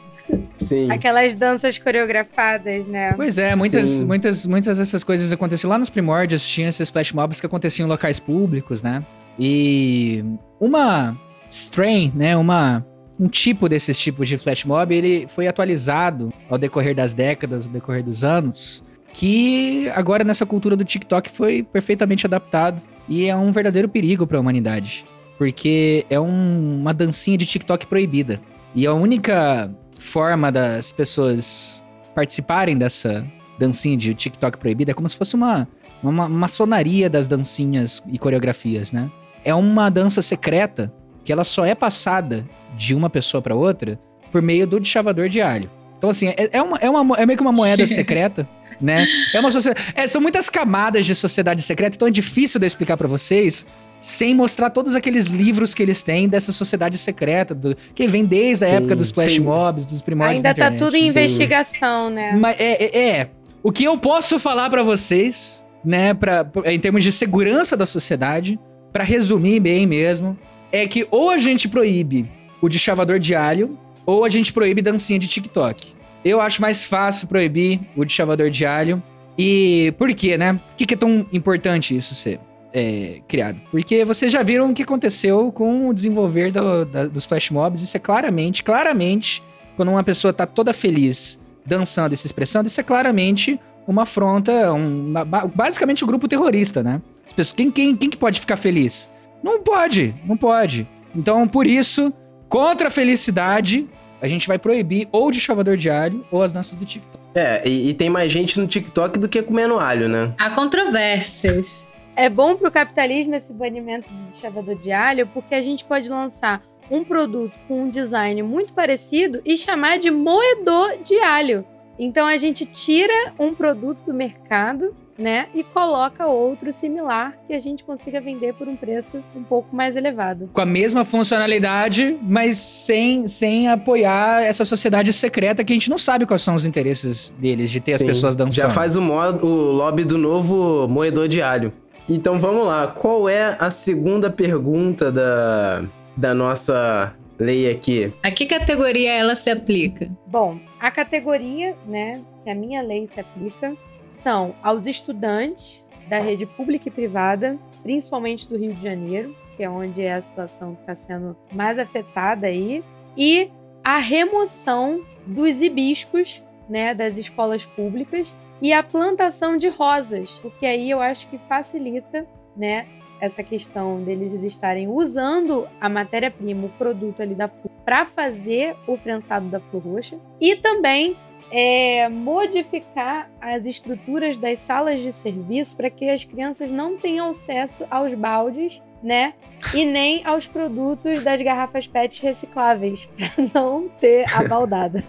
Sim. 0.58 0.90
Aquelas 0.90 1.34
danças 1.34 1.78
coreografadas, 1.78 2.86
né? 2.86 3.12
Pois 3.12 3.38
é, 3.38 3.54
muitas, 3.54 4.02
muitas, 4.02 4.46
muitas 4.46 4.78
dessas 4.78 5.04
coisas 5.04 5.32
aconteciam 5.32 5.70
lá 5.70 5.78
nos 5.78 5.90
primórdios, 5.90 6.46
tinha 6.46 6.68
esses 6.68 6.90
flash 6.90 7.12
mobs 7.12 7.40
que 7.40 7.46
aconteciam 7.46 7.86
em 7.86 7.90
locais 7.90 8.18
públicos, 8.18 8.82
né? 8.82 9.04
E 9.38 10.24
uma 10.58 11.14
strain, 11.50 12.12
né, 12.14 12.36
uma 12.36 12.84
um 13.18 13.28
tipo 13.28 13.68
desses 13.68 13.98
tipos 13.98 14.28
de 14.28 14.36
flash 14.36 14.64
mob, 14.64 14.94
ele 14.94 15.26
foi 15.26 15.48
atualizado 15.48 16.32
ao 16.50 16.58
decorrer 16.58 16.94
das 16.94 17.14
décadas, 17.14 17.66
ao 17.66 17.72
decorrer 17.72 18.02
dos 18.02 18.22
anos, 18.22 18.84
que 19.12 19.90
agora 19.94 20.22
nessa 20.22 20.44
cultura 20.44 20.76
do 20.76 20.84
TikTok 20.84 21.30
foi 21.30 21.62
perfeitamente 21.62 22.26
adaptado 22.26 22.82
e 23.08 23.26
é 23.26 23.34
um 23.34 23.50
verdadeiro 23.52 23.88
perigo 23.88 24.26
para 24.26 24.36
a 24.36 24.40
humanidade, 24.40 25.04
porque 25.38 26.04
é 26.10 26.20
um, 26.20 26.80
uma 26.80 26.92
dancinha 26.92 27.38
de 27.38 27.46
TikTok 27.46 27.86
proibida. 27.86 28.38
E 28.74 28.86
a 28.86 28.92
única 28.92 29.74
forma 30.06 30.50
das 30.52 30.92
pessoas 30.92 31.82
participarem 32.14 32.78
dessa 32.78 33.26
dancinha 33.58 33.96
de 33.96 34.14
TikTok 34.14 34.58
proibida 34.58 34.92
é 34.92 34.94
como 34.94 35.08
se 35.08 35.16
fosse 35.16 35.34
uma, 35.34 35.68
uma 36.02 36.28
maçonaria 36.28 37.10
das 37.10 37.26
dancinhas 37.26 38.02
e 38.10 38.18
coreografias, 38.18 38.92
né? 38.92 39.10
É 39.44 39.54
uma 39.54 39.90
dança 39.90 40.22
secreta 40.22 40.92
que 41.24 41.32
ela 41.32 41.44
só 41.44 41.64
é 41.64 41.74
passada 41.74 42.46
de 42.76 42.94
uma 42.94 43.10
pessoa 43.10 43.42
para 43.42 43.54
outra 43.54 43.98
por 44.30 44.40
meio 44.40 44.66
do 44.66 44.82
chavador 44.84 45.28
de 45.28 45.40
alho. 45.40 45.70
Então, 45.98 46.10
assim, 46.10 46.28
é, 46.28 46.50
é, 46.52 46.62
uma, 46.62 46.78
é, 46.78 46.90
uma, 46.90 47.16
é 47.16 47.26
meio 47.26 47.36
que 47.36 47.42
uma 47.42 47.52
moeda 47.52 47.86
secreta 47.86 48.48
né? 48.80 49.06
É 49.32 49.40
uma 49.40 49.50
sociedade. 49.50 49.92
É, 49.94 50.06
são 50.06 50.20
muitas 50.20 50.50
camadas 50.50 51.06
de 51.06 51.14
sociedade 51.14 51.62
secreta, 51.62 51.96
então 51.96 52.08
é 52.08 52.10
difícil 52.10 52.60
de 52.60 52.66
explicar 52.66 52.96
para 52.96 53.08
vocês 53.08 53.66
sem 54.06 54.36
mostrar 54.36 54.70
todos 54.70 54.94
aqueles 54.94 55.26
livros 55.26 55.74
que 55.74 55.82
eles 55.82 56.00
têm 56.00 56.28
dessa 56.28 56.52
sociedade 56.52 56.96
secreta, 56.96 57.52
do, 57.52 57.76
que 57.92 58.06
vem 58.06 58.24
desde 58.24 58.64
a 58.64 58.68
sim, 58.68 58.74
época 58.74 58.94
dos 58.94 59.10
flash 59.10 59.32
sim. 59.32 59.40
mobs, 59.40 59.84
dos 59.84 60.00
primórdios 60.00 60.44
Ainda 60.44 60.54
tá 60.54 60.70
tudo 60.70 60.96
em 60.96 61.06
sim. 61.06 61.10
investigação, 61.10 62.08
né? 62.08 62.36
Mas 62.40 62.56
é, 62.60 62.84
é, 62.84 63.08
é. 63.08 63.30
O 63.64 63.72
que 63.72 63.82
eu 63.82 63.98
posso 63.98 64.38
falar 64.38 64.70
para 64.70 64.84
vocês, 64.84 65.64
né, 65.84 66.14
pra, 66.14 66.48
em 66.66 66.78
termos 66.78 67.02
de 67.02 67.10
segurança 67.10 67.76
da 67.76 67.84
sociedade, 67.84 68.60
para 68.92 69.02
resumir 69.02 69.58
bem 69.58 69.88
mesmo, 69.88 70.38
é 70.70 70.86
que 70.86 71.04
ou 71.10 71.30
a 71.30 71.38
gente 71.38 71.68
proíbe 71.68 72.30
o 72.62 72.68
de 72.68 72.78
chavador 72.78 73.18
de 73.18 73.34
alho, 73.34 73.76
ou 74.06 74.24
a 74.24 74.28
gente 74.28 74.52
proíbe 74.52 74.82
dancinha 74.82 75.18
de 75.18 75.26
TikTok. 75.26 75.84
Eu 76.24 76.40
acho 76.40 76.62
mais 76.62 76.84
fácil 76.84 77.26
proibir 77.26 77.80
o 77.96 78.04
de 78.04 78.12
chavador 78.12 78.50
de 78.50 78.64
alho. 78.64 79.02
E 79.36 79.92
por 79.98 80.14
quê, 80.14 80.38
né? 80.38 80.52
Por 80.52 80.76
que, 80.76 80.86
que 80.86 80.94
é 80.94 80.96
tão 80.96 81.26
importante 81.32 81.94
isso 81.94 82.14
ser 82.14 82.38
é, 82.76 83.22
criado? 83.26 83.58
Porque 83.70 84.04
vocês 84.04 84.30
já 84.30 84.42
viram 84.42 84.70
o 84.70 84.74
que 84.74 84.82
aconteceu 84.82 85.50
com 85.50 85.88
o 85.88 85.94
desenvolver 85.94 86.52
do, 86.52 86.84
da, 86.84 87.06
dos 87.06 87.24
flash 87.24 87.50
mobs. 87.50 87.80
Isso 87.80 87.96
é 87.96 88.00
claramente, 88.00 88.62
claramente, 88.62 89.42
quando 89.76 89.88
uma 89.88 90.04
pessoa 90.04 90.30
tá 90.30 90.44
toda 90.44 90.74
feliz 90.74 91.40
dançando 91.64 92.12
e 92.12 92.16
se 92.18 92.26
expressando, 92.26 92.66
isso 92.66 92.78
é 92.78 92.84
claramente 92.84 93.58
uma 93.88 94.02
afronta, 94.02 94.74
um, 94.74 95.14
basicamente 95.54 96.04
o 96.04 96.06
um 96.06 96.08
grupo 96.08 96.28
terrorista, 96.28 96.82
né? 96.82 97.00
As 97.26 97.32
pessoas, 97.32 97.54
quem, 97.54 97.70
quem, 97.70 97.96
quem 97.96 98.10
que 98.10 98.16
pode 98.16 98.40
ficar 98.40 98.56
feliz? 98.56 99.10
Não 99.42 99.62
pode, 99.62 100.14
não 100.26 100.36
pode. 100.36 100.86
Então, 101.14 101.48
por 101.48 101.66
isso, 101.66 102.12
contra 102.46 102.88
a 102.88 102.90
felicidade, 102.90 103.88
a 104.20 104.28
gente 104.28 104.46
vai 104.46 104.58
proibir 104.58 105.08
ou 105.10 105.30
de 105.30 105.40
chavador 105.40 105.78
de 105.78 105.88
alho 105.88 106.26
ou 106.30 106.42
as 106.42 106.52
danças 106.52 106.76
do 106.76 106.84
TikTok. 106.84 107.24
É, 107.34 107.66
e, 107.66 107.90
e 107.90 107.94
tem 107.94 108.10
mais 108.10 108.30
gente 108.30 108.60
no 108.60 108.66
TikTok 108.66 109.18
do 109.18 109.28
que 109.28 109.40
comendo 109.42 109.78
alho, 109.78 110.08
né? 110.08 110.34
Há 110.38 110.50
controvérsias. 110.50 111.88
É 112.16 112.30
bom 112.30 112.56
pro 112.56 112.72
capitalismo 112.72 113.34
esse 113.34 113.52
banimento 113.52 114.08
de 114.30 114.36
chavador 114.36 114.74
de 114.74 114.90
alho, 114.90 115.26
porque 115.28 115.54
a 115.54 115.60
gente 115.60 115.84
pode 115.84 116.08
lançar 116.08 116.62
um 116.90 117.04
produto 117.04 117.52
com 117.68 117.82
um 117.82 117.90
design 117.90 118.42
muito 118.42 118.72
parecido 118.72 119.42
e 119.44 119.58
chamar 119.58 119.98
de 119.98 120.10
moedor 120.10 120.96
de 121.02 121.18
alho. 121.20 121.64
Então 121.98 122.26
a 122.26 122.38
gente 122.38 122.64
tira 122.64 123.34
um 123.38 123.54
produto 123.54 123.98
do 124.06 124.14
mercado 124.14 124.94
né? 125.18 125.46
E 125.54 125.62
coloca 125.64 126.26
outro 126.26 126.72
similar 126.72 127.34
que 127.46 127.54
a 127.54 127.58
gente 127.58 127.84
consiga 127.84 128.20
vender 128.20 128.52
por 128.54 128.68
um 128.68 128.76
preço 128.76 129.22
um 129.34 129.42
pouco 129.42 129.74
mais 129.74 129.96
elevado. 129.96 130.50
Com 130.52 130.60
a 130.60 130.66
mesma 130.66 131.04
funcionalidade, 131.04 132.18
mas 132.22 132.58
sem, 132.58 133.26
sem 133.26 133.68
apoiar 133.68 134.42
essa 134.42 134.64
sociedade 134.64 135.12
secreta 135.12 135.64
que 135.64 135.72
a 135.72 135.76
gente 135.76 135.90
não 135.90 135.98
sabe 135.98 136.26
quais 136.26 136.42
são 136.42 136.54
os 136.54 136.66
interesses 136.66 137.34
deles 137.38 137.70
de 137.70 137.80
ter 137.80 137.92
Sim, 137.92 137.96
as 137.96 138.02
pessoas 138.02 138.36
dançando. 138.36 138.62
Já 138.62 138.70
faz 138.70 138.94
o, 138.94 139.00
modo, 139.00 139.46
o 139.46 139.72
lobby 139.72 140.04
do 140.04 140.18
novo 140.18 140.86
moedor 140.86 141.28
diário. 141.28 141.72
Então 142.08 142.38
vamos 142.38 142.64
lá, 142.64 142.86
qual 142.86 143.28
é 143.28 143.56
a 143.58 143.68
segunda 143.68 144.30
pergunta 144.30 145.10
da, 145.10 145.84
da 146.16 146.32
nossa 146.32 147.12
lei 147.36 147.68
aqui? 147.68 148.12
A 148.22 148.30
que 148.30 148.46
categoria 148.46 149.12
ela 149.12 149.34
se 149.34 149.50
aplica? 149.50 150.08
Bom, 150.26 150.60
a 150.78 150.88
categoria, 150.90 151.76
né, 151.84 152.22
que 152.44 152.50
a 152.50 152.54
minha 152.54 152.80
lei 152.80 153.08
se 153.08 153.18
aplica 153.18 153.74
são 154.08 154.54
aos 154.62 154.86
estudantes 154.86 155.84
da 156.08 156.20
rede 156.20 156.46
pública 156.46 156.88
e 156.88 156.92
privada, 156.92 157.58
principalmente 157.82 158.48
do 158.48 158.56
Rio 158.56 158.72
de 158.72 158.82
Janeiro, 158.82 159.34
que 159.56 159.64
é 159.64 159.68
onde 159.68 160.00
é 160.00 160.14
a 160.14 160.22
situação 160.22 160.76
que 160.76 160.82
está 160.82 160.94
sendo 160.94 161.36
mais 161.52 161.76
afetada 161.76 162.46
aí, 162.46 162.84
e 163.16 163.50
a 163.82 163.98
remoção 163.98 165.04
dos 165.26 165.60
hibiscos 165.60 166.40
né, 166.68 166.94
das 166.94 167.16
escolas 167.16 167.66
públicas 167.66 168.32
e 168.60 168.72
a 168.72 168.82
plantação 168.82 169.56
de 169.56 169.68
rosas, 169.68 170.38
porque 170.40 170.66
aí 170.66 170.90
eu 170.90 171.00
acho 171.00 171.28
que 171.28 171.38
facilita, 171.48 172.26
né, 172.56 172.86
essa 173.20 173.42
questão 173.42 174.02
deles 174.02 174.32
estarem 174.42 174.88
usando 174.88 175.66
a 175.80 175.88
matéria-prima, 175.88 176.66
o 176.66 176.70
produto 176.70 177.22
ali 177.22 177.34
da 177.34 177.48
flor, 177.48 177.70
para 177.84 178.06
fazer 178.06 178.74
o 178.86 178.98
prensado 178.98 179.48
da 179.48 179.60
flor 179.60 179.82
roxa 179.82 180.18
e 180.40 180.56
também 180.56 181.16
é, 181.50 182.08
modificar 182.08 183.30
as 183.40 183.64
estruturas 183.64 184.36
das 184.36 184.58
salas 184.58 185.00
de 185.00 185.12
serviço 185.12 185.76
para 185.76 185.88
que 185.90 186.08
as 186.08 186.24
crianças 186.24 186.70
não 186.70 186.96
tenham 186.96 187.30
acesso 187.30 187.84
aos 187.90 188.14
baldes, 188.14 188.82
né? 189.02 189.34
E 189.72 189.84
nem 189.84 190.24
aos 190.26 190.46
produtos 190.46 191.22
das 191.22 191.40
garrafas 191.40 191.86
PET 191.86 192.22
recicláveis, 192.22 193.08
para 193.16 193.30
não 193.54 193.88
ter 193.88 194.24
a 194.34 194.42
baldada. 194.42 195.04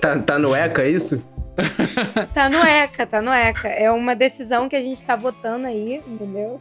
tá, 0.00 0.18
tá 0.18 0.38
no 0.38 0.54
ECA 0.54 0.86
isso? 0.86 1.22
tá 2.34 2.48
no 2.48 2.58
ECA, 2.58 3.06
tá 3.06 3.20
no 3.20 3.32
ECA. 3.32 3.68
É 3.68 3.90
uma 3.90 4.14
decisão 4.14 4.68
que 4.68 4.76
a 4.76 4.80
gente 4.80 5.02
tá 5.02 5.16
votando 5.16 5.66
aí, 5.66 6.00
entendeu? 6.06 6.60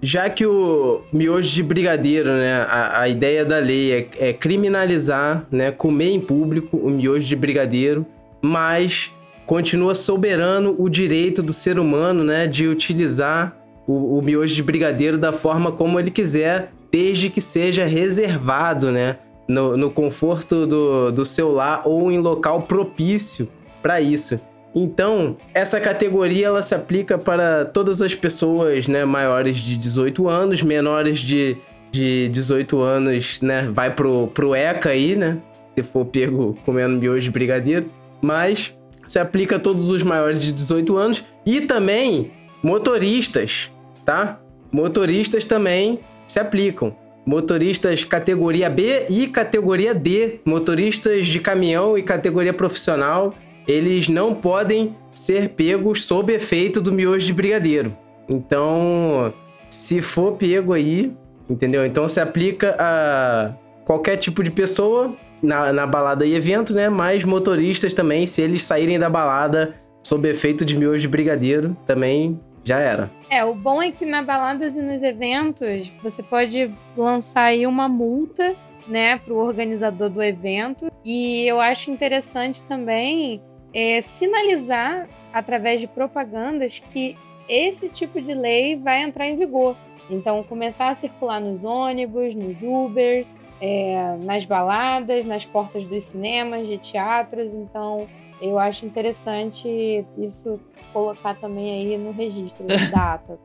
Já 0.00 0.28
que 0.28 0.44
o 0.44 1.02
miojo 1.12 1.50
de 1.50 1.62
brigadeiro, 1.62 2.28
né, 2.28 2.66
a, 2.68 3.00
a 3.00 3.08
ideia 3.08 3.44
da 3.44 3.58
lei 3.58 3.92
é, 3.92 4.28
é 4.28 4.32
criminalizar, 4.32 5.46
né, 5.50 5.70
comer 5.70 6.10
em 6.10 6.20
público 6.20 6.76
o 6.76 6.90
miojo 6.90 7.26
de 7.26 7.34
brigadeiro, 7.34 8.04
mas 8.42 9.10
continua 9.46 9.94
soberano 9.94 10.74
o 10.78 10.88
direito 10.88 11.42
do 11.42 11.52
ser 11.52 11.78
humano, 11.78 12.22
né, 12.22 12.46
de 12.46 12.68
utilizar 12.68 13.56
o, 13.86 14.18
o 14.18 14.22
miojo 14.22 14.54
de 14.54 14.62
brigadeiro 14.62 15.16
da 15.16 15.32
forma 15.32 15.72
como 15.72 15.98
ele 15.98 16.10
quiser, 16.10 16.70
desde 16.92 17.30
que 17.30 17.40
seja 17.40 17.86
reservado, 17.86 18.92
né, 18.92 19.16
no, 19.48 19.76
no 19.76 19.90
conforto 19.90 20.66
do, 20.66 21.12
do 21.12 21.24
seu 21.24 21.50
lar 21.52 21.82
ou 21.86 22.12
em 22.12 22.18
local 22.18 22.62
propício 22.62 23.48
para 23.84 24.00
isso. 24.00 24.40
Então, 24.74 25.36
essa 25.52 25.78
categoria 25.78 26.46
ela 26.46 26.62
se 26.62 26.74
aplica 26.74 27.18
para 27.18 27.66
todas 27.66 28.00
as 28.00 28.14
pessoas, 28.14 28.88
né, 28.88 29.04
maiores 29.04 29.58
de 29.58 29.76
18 29.76 30.26
anos, 30.26 30.62
menores 30.62 31.20
de, 31.20 31.56
de 31.92 32.28
18 32.30 32.80
anos, 32.80 33.40
né, 33.42 33.68
vai 33.70 33.94
pro, 33.94 34.28
pro 34.28 34.54
ECA 34.54 34.88
aí, 34.88 35.14
né, 35.14 35.36
se 35.76 35.82
for 35.84 36.04
pego 36.06 36.58
comendo 36.64 36.98
miojo 36.98 37.20
de 37.20 37.30
brigadeiro 37.30 37.88
mas 38.24 38.74
se 39.06 39.18
aplica 39.18 39.56
a 39.56 39.58
todos 39.58 39.90
os 39.90 40.02
maiores 40.02 40.40
de 40.40 40.50
18 40.50 40.96
anos 40.96 41.24
e 41.44 41.60
também 41.60 42.32
motoristas, 42.62 43.70
tá? 44.04 44.40
Motoristas 44.72 45.46
também 45.46 46.00
se 46.26 46.40
aplicam. 46.40 46.96
Motoristas 47.26 48.02
categoria 48.02 48.68
B 48.70 49.06
e 49.08 49.26
categoria 49.28 49.94
D, 49.94 50.40
motoristas 50.44 51.26
de 51.26 51.38
caminhão 51.38 51.96
e 51.96 52.02
categoria 52.02 52.52
profissional, 52.52 53.34
eles 53.66 54.08
não 54.08 54.34
podem 54.34 54.96
ser 55.10 55.50
pegos 55.50 56.04
sob 56.04 56.32
efeito 56.32 56.80
do 56.80 56.92
miojo 56.92 57.26
de 57.26 57.32
brigadeiro. 57.32 57.96
Então, 58.28 59.32
se 59.68 60.00
for 60.00 60.32
pego 60.32 60.72
aí, 60.72 61.12
entendeu? 61.48 61.84
Então 61.84 62.08
se 62.08 62.20
aplica 62.20 62.76
a 62.78 63.54
qualquer 63.84 64.16
tipo 64.16 64.42
de 64.42 64.50
pessoa, 64.50 65.14
na, 65.42 65.72
na 65.72 65.86
balada 65.86 66.24
e 66.24 66.34
evento, 66.34 66.74
né? 66.74 66.88
Mas 66.88 67.22
motoristas 67.24 67.94
também, 67.94 68.26
se 68.26 68.40
eles 68.40 68.62
saírem 68.62 68.98
da 68.98 69.10
balada 69.10 69.74
sob 70.02 70.28
efeito 70.28 70.64
de 70.64 70.76
miojo 70.76 71.00
de 71.00 71.08
brigadeiro, 71.08 71.76
também 71.86 72.40
já 72.64 72.78
era. 72.78 73.10
É, 73.30 73.44
o 73.44 73.54
bom 73.54 73.82
é 73.82 73.90
que 73.90 74.06
na 74.06 74.22
baladas 74.22 74.74
e 74.74 74.80
nos 74.80 75.02
eventos 75.02 75.92
você 76.02 76.22
pode 76.22 76.74
lançar 76.96 77.44
aí 77.44 77.66
uma 77.66 77.88
multa, 77.88 78.54
né, 78.88 79.18
para 79.18 79.32
o 79.32 79.36
organizador 79.36 80.10
do 80.10 80.22
evento. 80.22 80.90
E 81.04 81.46
eu 81.46 81.60
acho 81.60 81.90
interessante 81.90 82.64
também 82.64 83.42
é, 83.74 84.00
sinalizar 84.00 85.08
através 85.32 85.80
de 85.80 85.86
propagandas 85.86 86.78
que 86.78 87.16
esse 87.48 87.88
tipo 87.88 88.20
de 88.22 88.32
lei 88.32 88.76
vai 88.76 89.02
entrar 89.02 89.26
em 89.26 89.36
vigor. 89.36 89.76
Então, 90.08 90.42
começar 90.44 90.88
a 90.88 90.94
circular 90.94 91.40
nos 91.40 91.64
ônibus, 91.64 92.34
nos 92.34 92.56
Ubers, 92.62 93.34
é, 93.60 94.16
nas 94.22 94.44
baladas, 94.44 95.24
nas 95.24 95.44
portas 95.44 95.84
dos 95.84 96.04
cinemas, 96.04 96.68
de 96.68 96.78
teatros. 96.78 97.52
Então, 97.52 98.06
eu 98.40 98.58
acho 98.58 98.86
interessante 98.86 100.04
isso 100.16 100.60
colocar 100.92 101.34
também 101.34 101.72
aí 101.72 101.98
no 101.98 102.12
registro 102.12 102.66
da 102.66 103.14
ata. 103.14 103.38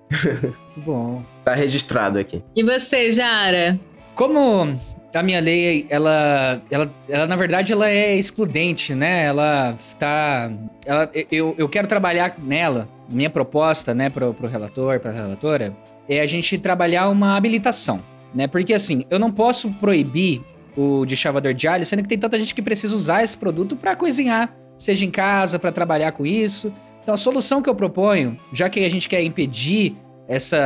Muito 0.43 0.79
bom. 0.79 1.23
Tá 1.43 1.55
registrado 1.55 2.19
aqui. 2.19 2.43
E 2.55 2.63
você, 2.63 3.11
Jara? 3.11 3.79
Como 4.15 4.77
a 5.13 5.23
minha 5.23 5.39
lei, 5.39 5.85
ela, 5.89 6.61
ela, 6.69 6.93
ela 7.07 7.27
na 7.27 7.35
verdade, 7.35 7.73
ela 7.73 7.89
é 7.89 8.15
excludente, 8.15 8.93
né? 8.93 9.25
Ela 9.25 9.75
tá, 9.97 10.51
ela, 10.85 11.09
eu, 11.31 11.55
eu 11.57 11.67
quero 11.67 11.87
trabalhar 11.87 12.35
nela. 12.37 12.87
Minha 13.11 13.29
proposta, 13.29 13.93
né, 13.93 14.09
pro, 14.09 14.33
pro 14.35 14.47
relator, 14.47 14.99
pra 14.99 15.11
relatora, 15.11 15.75
é 16.07 16.21
a 16.21 16.25
gente 16.27 16.57
trabalhar 16.59 17.09
uma 17.09 17.35
habilitação 17.35 18.03
né? 18.33 18.47
Porque 18.47 18.73
assim, 18.73 19.05
eu 19.09 19.19
não 19.19 19.31
posso 19.31 19.71
proibir 19.73 20.41
o 20.77 21.05
de 21.05 21.15
chavador 21.15 21.53
de 21.53 21.67
alho, 21.67 21.85
sendo 21.85 22.03
que 22.03 22.09
tem 22.09 22.17
tanta 22.17 22.39
gente 22.39 22.53
que 22.53 22.61
precisa 22.61 22.95
usar 22.95 23.23
esse 23.23 23.37
produto 23.37 23.75
para 23.75 23.95
cozinhar, 23.95 24.55
seja 24.77 25.05
em 25.05 25.11
casa, 25.11 25.59
para 25.59 25.71
trabalhar 25.71 26.11
com 26.11 26.25
isso. 26.25 26.71
Então 27.01 27.13
a 27.13 27.17
solução 27.17 27.61
que 27.61 27.69
eu 27.69 27.75
proponho, 27.75 28.37
já 28.53 28.69
que 28.69 28.83
a 28.83 28.89
gente 28.89 29.09
quer 29.09 29.23
impedir 29.23 29.95
essa, 30.29 30.57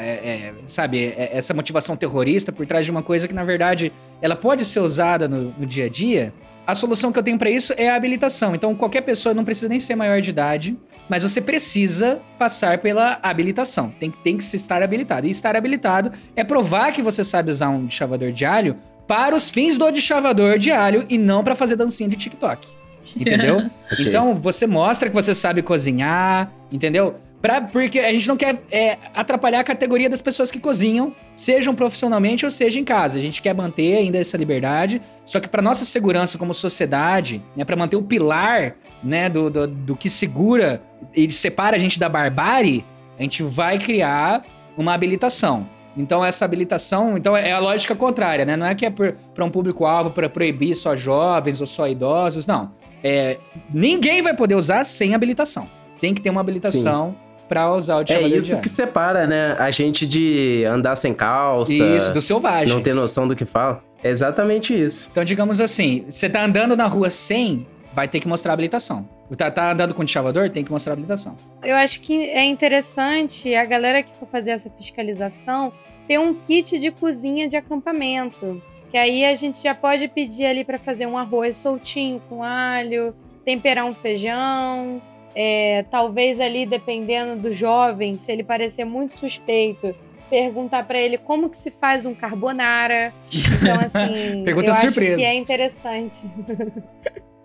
é, 0.00 0.10
é, 0.10 0.54
sabe, 0.66 1.14
é, 1.16 1.30
essa 1.32 1.54
motivação 1.54 1.96
terrorista 1.96 2.50
por 2.50 2.66
trás 2.66 2.84
de 2.84 2.90
uma 2.90 3.04
coisa 3.04 3.28
que 3.28 3.34
na 3.34 3.44
verdade 3.44 3.92
ela 4.20 4.34
pode 4.34 4.64
ser 4.64 4.80
usada 4.80 5.28
no, 5.28 5.54
no 5.56 5.64
dia 5.64 5.86
a 5.86 5.88
dia, 5.88 6.34
a 6.66 6.74
solução 6.74 7.12
que 7.12 7.18
eu 7.20 7.22
tenho 7.22 7.38
para 7.38 7.48
isso 7.48 7.72
é 7.76 7.88
a 7.88 7.94
habilitação. 7.94 8.52
Então 8.52 8.74
qualquer 8.74 9.02
pessoa 9.02 9.32
não 9.32 9.44
precisa 9.44 9.68
nem 9.68 9.78
ser 9.78 9.94
maior 9.94 10.20
de 10.20 10.30
idade, 10.30 10.76
mas 11.08 11.22
você 11.22 11.40
precisa 11.40 12.20
passar 12.36 12.78
pela 12.78 13.20
habilitação. 13.22 13.94
Tem, 14.00 14.10
tem 14.10 14.36
que 14.36 14.42
estar 14.42 14.82
habilitado. 14.82 15.26
E 15.26 15.30
estar 15.30 15.54
habilitado 15.54 16.12
é 16.34 16.42
provar 16.42 16.92
que 16.92 17.00
você 17.00 17.22
sabe 17.22 17.52
usar 17.52 17.70
um 17.70 17.88
chavador 17.88 18.32
de 18.32 18.44
alho 18.44 18.76
para 19.06 19.36
os 19.36 19.50
fins 19.50 19.78
do 19.78 20.00
chavador 20.00 20.58
de 20.58 20.72
alho 20.72 21.04
e 21.08 21.16
não 21.16 21.44
para 21.44 21.54
fazer 21.54 21.76
dancinha 21.76 22.08
de 22.08 22.16
TikTok. 22.16 22.66
Entendeu? 23.16 23.70
okay. 23.92 24.06
Então 24.06 24.34
você 24.34 24.66
mostra 24.66 25.08
que 25.08 25.14
você 25.14 25.34
sabe 25.34 25.62
cozinhar, 25.62 26.50
entendeu? 26.72 27.16
Pra, 27.42 27.60
porque 27.60 27.98
a 27.98 28.12
gente 28.12 28.28
não 28.28 28.36
quer 28.36 28.62
é, 28.70 28.96
atrapalhar 29.12 29.58
a 29.58 29.64
categoria 29.64 30.08
das 30.08 30.22
pessoas 30.22 30.48
que 30.48 30.60
cozinham, 30.60 31.12
sejam 31.34 31.74
profissionalmente 31.74 32.44
ou 32.44 32.50
seja 32.52 32.78
em 32.78 32.84
casa. 32.84 33.18
A 33.18 33.20
gente 33.20 33.42
quer 33.42 33.52
manter 33.52 33.96
ainda 33.96 34.16
essa 34.16 34.36
liberdade, 34.36 35.02
só 35.26 35.40
que 35.40 35.48
para 35.48 35.60
nossa 35.60 35.84
segurança 35.84 36.38
como 36.38 36.54
sociedade, 36.54 37.42
né, 37.56 37.64
para 37.64 37.74
manter 37.74 37.96
o 37.96 38.02
pilar 38.02 38.76
né, 39.02 39.28
do, 39.28 39.50
do, 39.50 39.66
do 39.66 39.96
que 39.96 40.08
segura 40.08 40.80
e 41.16 41.30
separa 41.32 41.76
a 41.76 41.80
gente 41.80 41.98
da 41.98 42.08
barbárie, 42.08 42.84
a 43.18 43.22
gente 43.22 43.42
vai 43.42 43.76
criar 43.76 44.44
uma 44.78 44.94
habilitação. 44.94 45.68
Então 45.96 46.24
essa 46.24 46.44
habilitação, 46.44 47.18
então 47.18 47.36
é 47.36 47.50
a 47.50 47.58
lógica 47.58 47.94
contrária, 47.96 48.44
né? 48.44 48.56
Não 48.56 48.66
é 48.66 48.74
que 48.74 48.86
é 48.86 48.90
para 48.90 49.44
um 49.44 49.50
público-alvo 49.50 50.10
para 50.10 50.28
proibir 50.28 50.76
só 50.76 50.94
jovens 50.94 51.60
ou 51.60 51.66
só 51.66 51.88
idosos, 51.88 52.46
não. 52.46 52.70
É, 53.02 53.36
ninguém 53.74 54.22
vai 54.22 54.32
poder 54.32 54.54
usar 54.54 54.84
sem 54.84 55.12
habilitação. 55.12 55.68
Tem 56.00 56.14
que 56.14 56.20
ter 56.20 56.30
uma 56.30 56.40
habilitação 56.40 57.16
para 57.48 57.72
usar 57.72 57.98
o 57.98 58.04
É 58.12 58.22
isso 58.22 58.60
que 58.60 58.68
separa, 58.68 59.26
né, 59.26 59.56
a 59.58 59.70
gente 59.70 60.06
de 60.06 60.64
andar 60.66 60.96
sem 60.96 61.12
calça. 61.14 61.72
Isso, 61.72 62.12
do 62.12 62.20
selvagem. 62.20 62.74
Não 62.74 62.82
ter 62.82 62.94
noção 62.94 63.26
do 63.26 63.36
que 63.36 63.44
fala. 63.44 63.82
É 64.02 64.10
exatamente 64.10 64.74
isso. 64.74 65.08
Então, 65.10 65.24
digamos 65.24 65.60
assim, 65.60 66.04
você 66.08 66.28
tá 66.28 66.44
andando 66.44 66.76
na 66.76 66.86
rua 66.86 67.08
sem, 67.10 67.66
vai 67.94 68.08
ter 68.08 68.20
que 68.20 68.26
mostrar 68.26 68.52
habilitação. 68.52 69.08
Tá, 69.36 69.50
tá 69.50 69.72
andando 69.72 69.94
com 69.94 70.06
chavador, 70.06 70.50
tem 70.50 70.64
que 70.64 70.70
mostrar 70.70 70.92
habilitação. 70.92 71.36
Eu 71.62 71.76
acho 71.76 72.00
que 72.00 72.24
é 72.30 72.44
interessante 72.44 73.54
a 73.54 73.64
galera 73.64 74.02
que 74.02 74.14
for 74.16 74.28
fazer 74.28 74.50
essa 74.50 74.68
fiscalização 74.68 75.72
ter 76.06 76.18
um 76.18 76.34
kit 76.34 76.78
de 76.78 76.90
cozinha 76.90 77.48
de 77.48 77.56
acampamento. 77.56 78.62
Que 78.90 78.98
aí 78.98 79.24
a 79.24 79.34
gente 79.34 79.62
já 79.62 79.74
pode 79.74 80.06
pedir 80.08 80.44
ali 80.44 80.64
para 80.64 80.78
fazer 80.78 81.06
um 81.06 81.16
arroz 81.16 81.56
soltinho 81.56 82.20
com 82.28 82.42
alho, 82.42 83.14
temperar 83.44 83.86
um 83.86 83.94
feijão. 83.94 85.00
É, 85.34 85.84
talvez 85.90 86.38
ali, 86.38 86.66
dependendo 86.66 87.40
do 87.40 87.52
jovem, 87.52 88.14
se 88.14 88.30
ele 88.30 88.44
parecer 88.44 88.84
muito 88.84 89.18
suspeito, 89.18 89.94
perguntar 90.28 90.86
para 90.86 90.98
ele 90.98 91.18
como 91.18 91.50
que 91.50 91.56
se 91.56 91.70
faz 91.70 92.04
um 92.06 92.14
carbonara. 92.14 93.12
Então, 93.62 93.80
assim, 93.84 94.44
Pergunta 94.44 94.70
eu 94.70 94.74
surpresa. 94.74 95.10
acho 95.12 95.16
que 95.16 95.24
é 95.24 95.34
interessante. 95.34 96.26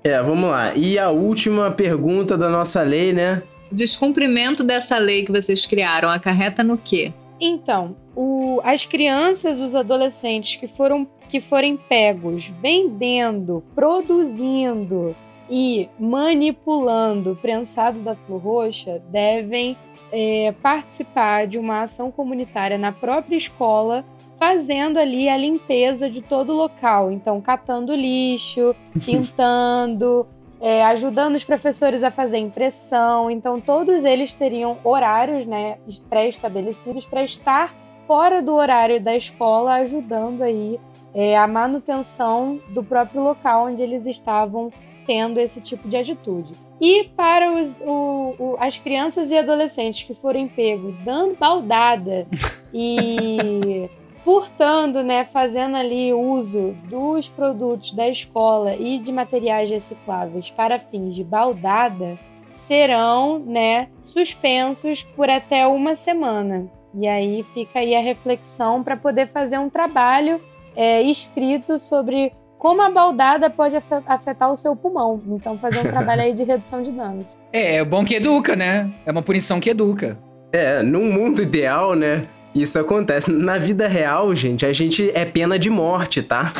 É, 0.04 0.22
vamos 0.22 0.50
lá. 0.50 0.74
E 0.76 0.98
a 0.98 1.10
última 1.10 1.72
pergunta 1.72 2.38
da 2.38 2.50
nossa 2.50 2.82
lei, 2.82 3.12
né? 3.12 3.44
O 3.70 3.76
descumprimento 3.76 4.64
dessa 4.64 4.98
lei 4.98 5.26
que 5.26 5.32
vocês 5.32 5.66
criaram 5.66 6.10
acarreta 6.10 6.64
no 6.64 6.78
quê? 6.78 7.12
Então, 7.40 7.96
o, 8.16 8.62
as 8.64 8.86
crianças, 8.86 9.60
os 9.60 9.76
adolescentes 9.76 10.56
que 10.56 10.68
foram 10.68 11.08
que 11.28 11.42
forem 11.42 11.76
pegos 11.76 12.48
vendendo, 12.62 13.62
produzindo 13.76 15.14
e 15.50 15.90
manipulando 16.00 17.38
prensado 17.42 18.00
da 18.00 18.16
flor 18.16 18.42
roxa 18.42 19.02
devem 19.10 19.78
é, 20.12 20.54
participar 20.62 21.48
de 21.48 21.58
uma 21.58 21.84
ação 21.84 22.12
comunitária 22.12 22.78
na 22.78 22.92
própria 22.92 23.36
escola 23.36 24.06
fazendo 24.38 25.00
ali 25.00 25.28
a 25.28 25.36
limpeza 25.36 26.10
de 26.10 26.22
todo 26.22 26.52
o 26.52 26.56
local. 26.56 27.12
Então, 27.12 27.42
catando 27.42 27.96
lixo, 27.96 28.76
pintando, 29.04 30.28
é, 30.62 30.86
ajudando 30.86 31.36
os 31.36 31.44
professores 31.44 32.04
a 32.04 32.12
fazer 32.12 32.38
impressão. 32.38 33.30
Então, 33.30 33.60
todos 33.60 34.04
eles 34.04 34.34
teriam 34.34 34.78
horários 34.84 35.46
né, 35.46 35.78
pré-estabelecidos 36.10 37.06
para 37.06 37.24
estar 37.24 37.74
fora 38.06 38.42
do 38.42 38.54
horário 38.54 39.02
da 39.02 39.16
escola, 39.16 39.76
ajudando 39.76 40.42
aí 40.42 40.80
é, 41.14 41.38
a 41.38 41.48
manutenção 41.48 42.60
do 42.70 42.84
próprio 42.84 43.22
local 43.22 43.66
onde 43.66 43.82
eles 43.82 44.06
estavam 44.06 44.72
tendo 45.08 45.40
esse 45.40 45.62
tipo 45.62 45.88
de 45.88 45.96
atitude. 45.96 46.52
E 46.80 47.06
para 47.16 47.52
os, 47.52 47.76
o, 47.80 48.36
o, 48.38 48.58
as 48.60 48.78
crianças 48.78 49.32
e 49.32 49.38
adolescentes 49.38 50.04
que 50.04 50.14
forem 50.14 50.48
pegos 50.48 50.94
dando 51.04 51.36
baldada 51.38 52.28
e 52.74 53.90
furtando, 54.24 55.02
né, 55.02 55.24
fazendo 55.24 55.78
ali 55.78 56.14
uso 56.14 56.76
dos 56.90 57.30
produtos 57.30 57.94
da 57.94 58.10
escola 58.10 58.76
e 58.76 59.00
de 59.00 59.12
materiais 59.12 59.70
recicláveis 59.70 60.52
para 60.52 60.78
fins 60.78 61.16
de 61.16 61.24
baldada, 61.24 62.20
serão, 62.50 63.40
né, 63.40 63.88
suspensos 64.04 65.04
por 65.16 65.30
até 65.30 65.66
uma 65.66 65.96
semana. 65.96 66.70
E 66.94 67.08
aí 67.08 67.44
fica 67.54 67.80
aí 67.80 67.96
a 67.96 68.02
reflexão 68.02 68.84
para 68.84 68.98
poder 68.98 69.28
fazer 69.28 69.60
um 69.60 69.70
trabalho 69.70 70.42
é, 70.76 71.02
escrito 71.02 71.80
sobre 71.80 72.34
como 72.58 72.82
a 72.82 72.90
baldada 72.90 73.50
pode 73.50 73.76
afetar 74.06 74.52
o 74.52 74.58
seu 74.58 74.76
pulmão. 74.76 75.22
Então, 75.28 75.58
fazer 75.58 75.80
um 75.80 75.84
trabalho 75.92 76.22
aí 76.22 76.34
de 76.34 76.44
redução 76.44 76.82
de 76.82 76.92
danos. 76.92 77.28
É, 77.52 77.76
é 77.76 77.86
bom 77.86 78.04
que 78.04 78.16
educa, 78.16 78.56
né? 78.56 78.92
É 79.06 79.12
uma 79.12 79.22
punição 79.22 79.60
que 79.60 79.70
educa. 79.70 80.18
É, 80.52 80.82
num 80.82 81.12
mundo 81.12 81.42
ideal, 81.42 81.94
né? 81.94 82.28
Isso 82.54 82.80
acontece. 82.80 83.32
Na 83.32 83.58
vida 83.58 83.88
real, 83.88 84.34
gente, 84.36 84.66
a 84.66 84.74
gente 84.74 85.12
é 85.14 85.26
pena 85.26 85.60
de 85.60 85.70
morte, 85.70 86.22
tá? 86.22 86.52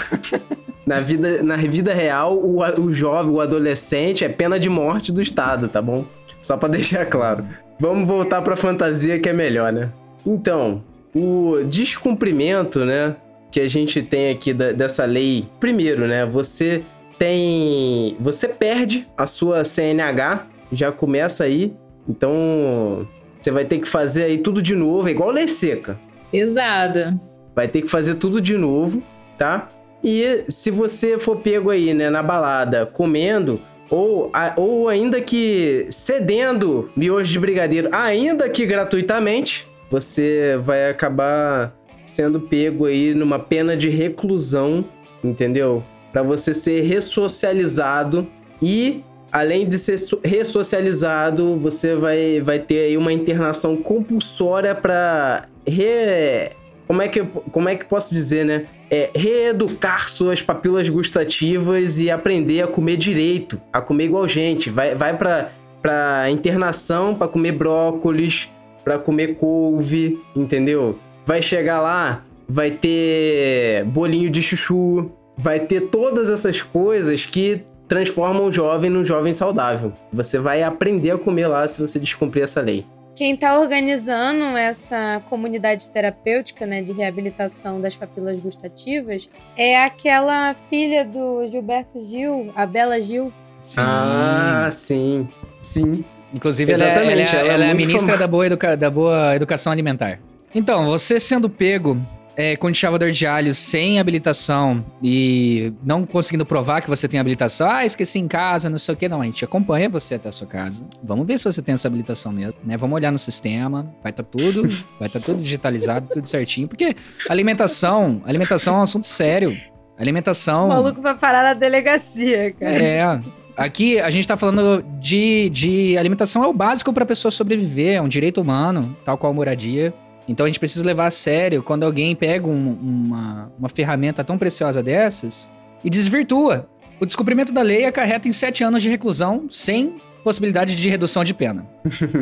na, 0.86 1.00
vida, 1.00 1.42
na 1.42 1.58
vida 1.58 1.94
real, 1.94 2.38
o, 2.38 2.60
o 2.82 2.94
jovem, 2.94 3.34
o 3.34 3.42
adolescente 3.42 4.24
é 4.24 4.30
pena 4.30 4.60
de 4.60 4.70
morte 4.70 5.12
do 5.12 5.22
Estado, 5.22 5.68
tá 5.68 5.82
bom? 5.82 6.06
Só 6.42 6.56
pra 6.56 6.70
deixar 6.70 7.06
claro. 7.06 7.46
Vamos 7.80 8.08
voltar 8.08 8.42
pra 8.42 8.56
fantasia 8.56 9.20
que 9.20 9.30
é 9.30 9.34
melhor, 9.34 9.72
né? 9.72 9.90
Então, 10.26 10.84
o 11.16 11.64
descumprimento, 11.66 12.86
né? 12.86 13.16
Que 13.52 13.60
a 13.60 13.68
gente 13.68 14.02
tem 14.02 14.32
aqui 14.32 14.54
da, 14.54 14.72
dessa 14.72 15.06
lei. 15.06 15.48
Primeiro, 15.60 16.08
né? 16.08 16.26
Você 16.26 16.84
tem. 17.18 18.16
Você 18.20 18.48
perde 18.48 19.08
a 19.18 19.26
sua 19.26 19.64
CNH, 19.64 20.48
já 20.72 20.92
começa 20.92 21.44
aí. 21.44 21.74
Então, 22.08 23.08
você 23.42 23.52
vai 23.52 23.66
ter 23.66 23.80
que 23.80 23.88
fazer 23.88 24.24
aí 24.24 24.38
tudo 24.38 24.62
de 24.62 24.76
novo, 24.76 25.08
é 25.08 25.12
igual 25.12 25.32
lei 25.32 25.48
seca. 25.48 26.00
Pesado. 26.32 27.20
Vai 27.56 27.68
ter 27.68 27.82
que 27.82 27.88
fazer 27.88 28.16
tudo 28.16 28.40
de 28.40 28.58
novo, 28.58 29.02
tá? 29.38 29.68
E 30.04 30.44
se 30.48 30.70
você 30.70 31.18
for 31.18 31.38
pego 31.38 31.70
aí, 31.70 31.94
né, 31.94 32.10
na 32.10 32.22
balada, 32.22 32.86
comendo, 32.86 33.60
ou, 33.90 34.32
ou 34.56 34.90
ainda 34.90 35.22
que 35.22 35.88
cedendo 35.90 36.92
miojo 36.96 37.32
de 37.32 37.40
brigadeiro, 37.40 37.90
ainda 37.92 38.50
que 38.50 38.66
gratuitamente, 38.66 39.68
você 39.90 40.60
vai 40.64 40.90
acabar 40.90 41.74
sendo 42.10 42.40
pego 42.40 42.86
aí 42.86 43.14
numa 43.14 43.40
pena 43.40 43.76
de 43.76 43.90
reclusão, 43.90 44.86
entendeu? 45.24 45.84
Para 46.12 46.24
você 46.24 46.54
ser 46.54 46.82
ressocializado 46.82 48.28
e 48.62 49.04
além 49.32 49.68
de 49.68 49.78
ser 49.78 49.98
ressocializado, 50.24 51.56
você 51.58 51.96
vai, 51.96 52.42
vai 52.42 52.60
ter 52.60 52.86
aí 52.86 52.98
uma 52.98 53.12
internação 53.12 53.76
compulsória 53.76 54.74
para 54.74 55.48
re... 55.66 56.52
como 56.88 57.02
é 57.02 57.08
que 57.08 57.24
como 57.52 57.70
é 57.70 57.76
que 57.76 57.86
posso 57.86 58.14
dizer, 58.14 58.46
né? 58.46 58.66
É 58.90 59.10
reeducar 59.14 60.10
suas 60.10 60.42
papilas 60.42 60.88
gustativas 60.90 62.00
e 62.00 62.10
aprender 62.10 62.62
a 62.62 62.68
comer 62.68 62.98
direito, 62.98 63.60
a 63.72 63.82
comer 63.82 64.06
igual 64.06 64.28
gente. 64.28 64.70
Vai 64.70 64.96
vai 64.96 65.18
para 65.18 65.52
para 65.82 66.30
internação 66.32 67.14
para 67.14 67.28
comer 67.28 67.52
brócolis, 67.52 68.50
para 68.84 68.98
comer 68.98 69.36
couve, 69.36 70.20
entendeu? 70.36 70.98
Vai 71.28 71.42
chegar 71.42 71.82
lá, 71.82 72.24
vai 72.48 72.72
ter 72.72 73.84
bolinho 73.84 74.32
de 74.32 74.42
chuchu, 74.42 75.12
vai 75.38 75.60
ter 75.60 75.82
todas 75.90 76.30
essas 76.30 76.62
coisas 76.62 77.26
que 77.26 77.64
transformam 77.86 78.46
o 78.46 78.52
jovem 78.52 78.90
num 78.90 79.04
jovem 79.04 79.34
saudável. 79.34 79.92
Você 80.12 80.40
vai 80.40 80.64
aprender 80.64 81.12
a 81.12 81.18
comer 81.18 81.48
lá 81.48 81.68
se 81.68 81.82
você 81.82 82.00
descumprir 82.00 82.46
essa 82.46 82.62
lei. 82.62 82.86
Quem 83.14 83.34
está 83.34 83.60
organizando 83.60 84.56
essa 84.56 85.22
comunidade 85.30 85.90
terapêutica 85.90 86.66
né, 86.66 86.82
de 86.82 86.94
reabilitação 86.94 87.82
das 87.82 87.96
papilas 87.96 88.40
gustativas 88.40 89.28
é 89.58 89.84
aquela 89.84 90.56
filha 90.70 91.04
do 91.04 91.46
Gilberto 91.50 92.06
Gil, 92.06 92.52
a 92.56 92.66
Bela 92.66 93.02
Gil. 93.02 93.34
Sim. 93.62 93.82
Ah, 93.82 94.70
sim. 94.72 95.28
Sim. 95.62 96.06
Inclusive, 96.34 96.72
ela, 96.72 96.86
é, 96.86 96.90
ela, 96.90 97.12
é, 97.12 97.22
ela, 97.22 97.52
ela 97.52 97.64
é, 97.66 97.68
é 97.68 97.72
a 97.72 97.76
ministra 97.76 98.16
da 98.16 98.28
boa, 98.28 98.46
educa 98.46 98.78
da 98.78 98.90
boa 98.90 99.36
educação 99.36 99.74
alimentar. 99.74 100.20
Então, 100.54 100.86
você 100.86 101.20
sendo 101.20 101.50
pego 101.50 101.98
é, 102.38 102.56
com 102.56 102.72
chavador 102.72 103.10
de 103.10 103.26
alho 103.26 103.54
sem 103.56 104.00
habilitação 104.00 104.86
e 105.02 105.74
não 105.84 106.06
conseguindo 106.06 106.46
provar 106.46 106.82
que 106.82 106.88
você 106.88 107.08
tem 107.08 107.20
habilitação, 107.20 107.68
ah, 107.68 107.84
esqueci 107.84 108.20
em 108.20 108.28
casa, 108.28 108.70
não 108.70 108.78
sei 108.78 108.94
o 108.94 108.98
que, 108.98 109.10
não. 109.10 109.22
A 109.22 109.26
gente 109.26 109.44
acompanha 109.44 109.90
você 109.90 110.16
até 110.16 110.30
a 110.30 110.32
sua 110.32 110.46
casa. 110.46 110.86
Vamos 111.04 111.26
ver 111.26 111.40
se 111.40 111.46
você 111.46 111.64
tem 111.64 111.74
essa 111.74 111.88
habilitação 111.88 112.32
mesmo, 112.32 112.54
né? 112.64 112.78
Vamos 112.78 112.96
olhar 112.96 113.12
no 113.12 113.18
sistema, 113.18 113.92
vai 114.04 114.12
estar 114.12 114.22
tá 114.22 114.30
tudo, 114.32 114.68
vai 115.00 115.08
estar 115.08 115.20
tá 115.20 115.26
tudo 115.26 115.42
digitalizado, 115.42 116.08
tudo 116.10 116.28
certinho, 116.28 116.68
porque 116.68 116.96
alimentação, 117.28 118.22
alimentação 118.24 118.76
é 118.76 118.80
um 118.80 118.84
assunto 118.84 119.08
sério. 119.08 119.58
Alimentação. 119.98 120.66
O 120.66 120.70
maluco 120.70 121.02
vai 121.02 121.16
parar 121.18 121.42
na 121.42 121.54
delegacia, 121.56 122.54
cara. 122.54 122.72
É. 122.72 123.20
Aqui 123.58 124.00
a 124.00 124.12
gente 124.12 124.28
tá 124.28 124.38
falando 124.38 124.86
de, 125.00 125.50
de 125.50 125.98
alimentação 125.98 126.44
é 126.44 126.48
o 126.48 126.54
básico 126.54 126.94
para 126.94 127.04
pessoa 127.04 127.32
sobreviver, 127.32 127.96
é 127.96 128.02
um 128.02 128.08
direito 128.08 128.40
humano, 128.40 128.96
tal 129.04 129.18
qual 129.18 129.34
moradia. 129.34 129.92
Então 130.28 130.46
a 130.46 130.50
gente 130.50 130.60
precisa 130.60 130.86
levar 130.86 131.08
a 131.08 131.12
sério 131.12 131.64
quando 131.64 131.84
alguém 131.84 132.16
pega 132.16 132.48
um, 132.48 132.74
uma, 132.74 133.52
uma 133.58 133.70
ferramenta 133.70 134.24
tão 134.24 134.38
preciosa 134.38 134.84
dessas 134.84 135.50
e 135.84 135.90
desvirtua. 135.90 136.68
O 137.00 137.06
descumprimento 137.06 137.54
da 137.54 137.62
lei 137.62 137.86
acarreta 137.86 138.28
em 138.28 138.34
sete 138.34 138.64
anos 138.64 138.82
de 138.82 138.90
reclusão 138.90 139.48
sem 139.50 139.98
possibilidade 140.24 140.76
de 140.76 140.90
redução 140.90 141.24
de 141.24 141.34
pena. 141.34 141.66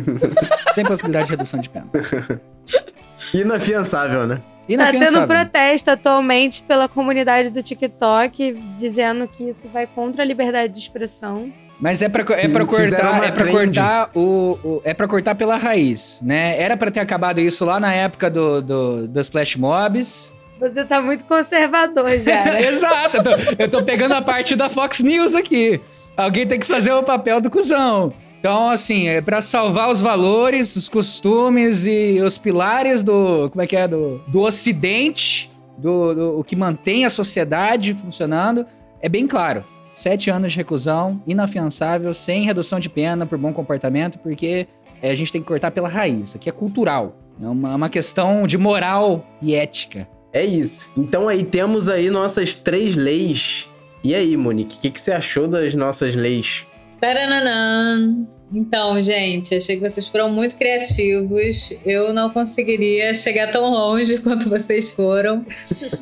sem 0.73 0.85
possibilidade 0.85 1.27
de 1.27 1.31
redução 1.31 1.59
de 1.59 1.69
pena. 1.69 1.89
Inafiançável, 3.33 4.27
né? 4.27 4.41
Inafiançável. 4.67 5.13
Tá 5.13 5.19
tendo 5.19 5.27
protesto 5.27 5.91
atualmente 5.91 6.61
pela 6.63 6.89
comunidade 6.89 7.51
do 7.51 7.63
TikTok 7.63 8.53
dizendo 8.77 9.27
que 9.27 9.45
isso 9.45 9.67
vai 9.69 9.87
contra 9.87 10.23
a 10.23 10.25
liberdade 10.25 10.73
de 10.73 10.79
expressão. 10.79 11.51
Mas 11.79 12.01
é 12.01 12.09
pra, 12.09 12.23
é 12.37 12.47
pra 12.47 12.65
cortar, 12.65 13.23
é 13.23 13.31
pra 13.31 13.51
cortar 13.51 14.09
o, 14.13 14.57
o, 14.63 14.81
É 14.83 14.93
para 14.93 15.07
cortar 15.07 15.35
pela 15.35 15.57
raiz, 15.57 16.21
né? 16.23 16.59
Era 16.59 16.77
para 16.77 16.89
ter 16.89 17.01
acabado 17.01 17.39
isso 17.39 17.65
lá 17.65 17.79
na 17.79 17.93
época 17.93 18.29
do, 18.29 18.61
do 18.61 19.07
dos 19.07 19.27
flash 19.27 19.55
mobs. 19.55 20.33
Você 20.59 20.85
tá 20.85 21.01
muito 21.01 21.25
conservador 21.25 22.09
já. 22.19 22.45
Né? 22.45 22.67
Exato, 22.67 23.17
eu 23.17 23.23
tô, 23.23 23.29
eu 23.59 23.69
tô 23.69 23.83
pegando 23.83 24.13
a 24.13 24.21
parte 24.21 24.55
da 24.55 24.69
Fox 24.69 25.01
News 25.01 25.35
aqui. 25.35 25.81
Alguém 26.15 26.47
tem 26.47 26.59
que 26.59 26.65
fazer 26.65 26.93
o 26.93 27.03
papel 27.03 27.41
do 27.41 27.49
cuzão. 27.49 28.13
Então, 28.39 28.69
assim, 28.69 29.09
é 29.09 29.21
para 29.21 29.41
salvar 29.41 29.89
os 29.89 30.01
valores, 30.01 30.75
os 30.75 30.87
costumes 30.87 31.85
e 31.87 32.19
os 32.21 32.37
pilares 32.37 33.03
do. 33.03 33.49
Como 33.49 33.61
é 33.61 33.67
que 33.67 33.75
é? 33.75 33.87
Do, 33.87 34.21
do 34.27 34.41
Ocidente, 34.41 35.49
do, 35.77 36.13
do 36.13 36.39
o 36.39 36.43
que 36.43 36.55
mantém 36.55 37.03
a 37.03 37.09
sociedade 37.09 37.93
funcionando, 37.93 38.65
é 39.01 39.09
bem 39.09 39.27
claro 39.27 39.65
sete 39.95 40.29
anos 40.29 40.51
de 40.51 40.57
reclusão, 40.57 41.21
inafiançável, 41.25 42.13
sem 42.13 42.45
redução 42.45 42.79
de 42.79 42.89
pena 42.89 43.25
por 43.25 43.37
bom 43.37 43.53
comportamento, 43.53 44.19
porque 44.19 44.67
é, 45.01 45.11
a 45.11 45.15
gente 45.15 45.31
tem 45.31 45.41
que 45.41 45.47
cortar 45.47 45.71
pela 45.71 45.87
raiz. 45.87 46.35
Aqui 46.35 46.49
é 46.49 46.51
cultural. 46.51 47.15
É 47.41 47.47
uma, 47.47 47.71
é 47.71 47.75
uma 47.75 47.89
questão 47.89 48.45
de 48.47 48.57
moral 48.57 49.25
e 49.41 49.55
ética. 49.55 50.07
É 50.31 50.43
isso. 50.43 50.91
Então 50.97 51.27
aí 51.29 51.43
temos 51.43 51.87
aí 51.87 52.09
nossas 52.09 52.55
três 52.55 52.95
leis. 52.95 53.67
E 54.03 54.13
aí, 54.13 54.37
Monique, 54.37 54.77
o 54.77 54.81
que, 54.81 54.91
que, 54.91 55.01
você 55.01 55.11
achou 55.11 55.47
das 55.47 55.73
nossas 55.73 56.15
leis? 56.15 56.67
Tarananã. 56.99 58.27
Então, 58.53 59.01
gente, 59.01 59.55
achei 59.55 59.77
que 59.77 59.89
vocês 59.89 60.07
foram 60.07 60.29
muito 60.29 60.55
criativos. 60.55 61.73
Eu 61.85 62.13
não 62.13 62.29
conseguiria 62.29 63.13
chegar 63.13 63.51
tão 63.51 63.69
longe 63.69 64.19
quanto 64.23 64.49
vocês 64.49 64.91
foram. 64.91 65.45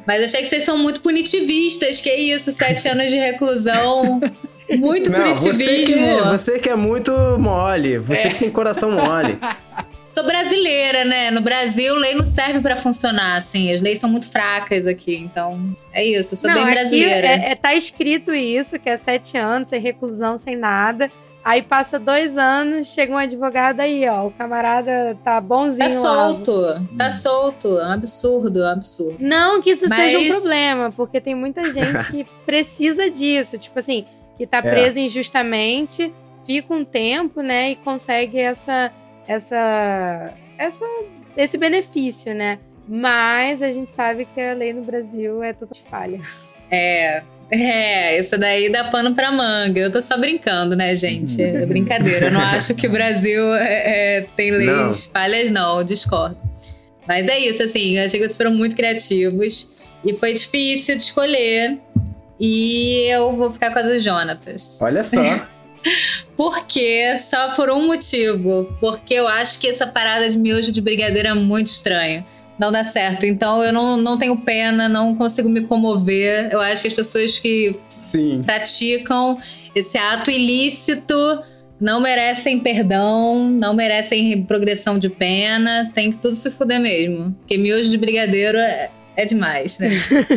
Mas 0.06 0.24
achei 0.24 0.42
que 0.42 0.48
vocês 0.48 0.64
são 0.64 0.78
muito 0.78 1.02
punitivistas. 1.02 2.02
Que 2.02 2.14
isso, 2.14 2.52
sete 2.52 2.88
anos 2.88 3.10
de 3.10 3.18
reclusão. 3.18 4.20
Muito 4.70 5.10
não, 5.10 5.20
punitivismo. 5.20 5.54
Você 5.54 5.86
que, 5.86 6.30
você 6.30 6.60
que 6.60 6.70
é 6.70 6.76
muito 6.76 7.12
mole. 7.40 7.98
Você 8.00 8.28
é. 8.28 8.30
que 8.30 8.40
tem 8.40 8.52
coração 8.52 8.92
mole. 8.92 9.38
Sou 10.08 10.24
brasileira, 10.26 11.06
né? 11.06 11.32
No 11.32 11.42
Brasil, 11.42 11.96
lei 11.96 12.14
não 12.14 12.26
serve 12.26 12.60
para 12.60 12.76
funcionar, 12.76 13.38
assim. 13.38 13.72
As 13.72 13.82
leis 13.82 14.00
são 14.00 14.10
muito 14.10 14.30
fracas 14.30 14.86
aqui, 14.86 15.16
então 15.16 15.76
é 15.92 16.06
isso. 16.06 16.36
Sou 16.36 16.50
não, 16.50 16.64
bem 16.64 16.74
brasileira. 16.74 17.28
É, 17.28 17.52
é, 17.52 17.56
tá 17.56 17.74
escrito 17.74 18.34
isso, 18.34 18.78
que 18.78 18.90
é 18.90 18.98
sete 18.98 19.38
anos, 19.38 19.70
sem 19.70 19.80
reclusão, 19.80 20.38
sem 20.38 20.56
nada. 20.56 21.10
Aí 21.44 21.62
passa 21.62 22.00
dois 22.00 22.38
anos, 22.38 22.94
chega 22.94 23.12
um 23.12 23.18
advogado 23.18 23.82
aí, 23.82 24.08
ó. 24.08 24.28
O 24.28 24.32
camarada 24.32 25.18
tá 25.24 25.42
bonzinho. 25.42 25.84
Tá 25.84 25.90
solto, 25.90 26.52
lá. 26.52 26.82
tá 26.98 27.10
solto. 27.10 27.80
É 27.80 27.88
um 27.88 27.92
absurdo, 27.92 28.64
é 28.64 28.68
um 28.68 28.72
absurdo. 28.72 29.18
Não 29.20 29.62
que 29.62 29.72
isso 29.72 29.88
Mas... 29.90 30.00
seja 30.00 30.20
um 30.20 30.30
problema, 30.30 30.92
porque 30.96 31.20
tem 31.20 31.36
muita 31.36 31.70
gente 31.72 32.06
que 32.10 32.24
precisa 32.46 33.10
disso. 33.10 33.58
Tipo 33.58 33.80
assim, 33.80 34.06
que 34.38 34.48
tá 34.48 34.60
É. 34.60 34.62
preso 34.62 35.00
injustamente, 35.00 36.14
fica 36.46 36.74
um 36.74 36.86
tempo, 36.86 37.42
né, 37.42 37.72
e 37.72 37.76
consegue 37.76 38.40
essa, 38.40 38.92
essa, 39.28 40.34
essa, 40.58 40.86
esse 41.36 41.58
benefício, 41.58 42.34
né? 42.34 42.60
Mas 42.88 43.62
a 43.62 43.72
gente 43.72 43.94
sabe 43.94 44.26
que 44.26 44.40
a 44.42 44.54
lei 44.54 44.74
no 44.74 44.82
Brasil 44.82 45.44
é 45.44 45.54
totalmente 45.54 45.90
falha. 45.90 46.22
É, 46.72 47.22
é, 47.54 48.20
isso 48.20 48.38
daí 48.38 48.72
dá 48.72 48.86
pano 48.86 49.14
pra 49.14 49.32
manga. 49.32 49.80
Eu 49.80 49.92
tô 49.92 50.02
só 50.02 50.18
brincando, 50.18 50.76
né, 50.76 50.96
gente? 50.96 51.42
É 51.42 51.66
brincadeira. 51.66 52.28
Eu 52.28 52.32
não 52.32 52.42
acho 52.42 52.74
que 52.76 52.88
o 52.88 52.92
Brasil 52.92 53.54
é, 53.56 54.18
é, 54.18 54.28
tem 54.36 54.52
leis 54.52 55.08
falhas, 55.08 55.52
não. 55.52 55.80
Eu 55.80 55.84
discordo. 55.84 56.38
Mas 57.08 57.28
é 57.28 57.40
isso, 57.40 57.64
assim. 57.64 57.98
Eu 57.98 58.06
achei 58.06 58.20
que 58.20 58.28
vocês 58.28 58.38
foram 58.38 58.52
muito 58.52 58.76
criativos. 58.76 59.72
E 60.04 60.14
foi 60.14 60.34
difícil 60.34 60.98
de 60.98 61.04
escolher. 61.04 61.80
E 62.40 63.08
eu 63.10 63.34
vou 63.36 63.52
ficar 63.52 63.72
com 63.72 63.80
a 63.80 63.82
do 63.82 63.98
Jonatas. 64.00 64.80
Olha 64.82 65.04
só. 65.04 65.22
Por 66.36 66.66
quê? 66.66 67.16
Só 67.18 67.54
por 67.54 67.70
um 67.70 67.86
motivo. 67.88 68.76
Porque 68.80 69.14
eu 69.14 69.28
acho 69.28 69.60
que 69.60 69.68
essa 69.68 69.86
parada 69.86 70.30
de 70.30 70.38
miojo 70.38 70.72
de 70.72 70.82
brigadeiro 70.82 71.28
é 71.28 71.34
muito 71.34 71.68
estranha. 71.68 72.26
Não 72.60 72.72
dá 72.72 72.84
certo. 72.84 73.26
Então 73.26 73.64
eu 73.64 73.74
não, 73.74 73.98
não 73.98 74.18
tenho 74.18 74.38
pena, 74.38 74.88
não 74.88 75.16
consigo 75.16 75.50
me 75.50 75.62
comover. 75.62 76.50
Eu 76.52 76.62
acho 76.62 76.82
que 76.82 76.88
as 76.88 76.94
pessoas 76.94 77.40
que 77.40 77.80
Sim. 77.90 78.42
praticam 78.44 79.38
esse 79.76 79.98
ato 79.98 80.30
ilícito 80.30 81.16
não 81.80 82.00
merecem 82.00 82.60
perdão, 82.60 83.50
não 83.50 83.74
merecem 83.74 84.44
progressão 84.44 84.98
de 84.98 85.10
pena. 85.10 85.92
Tem 85.94 86.12
que 86.12 86.18
tudo 86.20 86.36
se 86.36 86.52
fuder 86.52 86.80
mesmo. 86.80 87.36
Porque 87.40 87.58
miojo 87.58 87.90
de 87.90 87.98
brigadeiro 87.98 88.58
é, 88.58 88.90
é 89.16 89.26
demais, 89.26 89.80
né? 89.80 89.90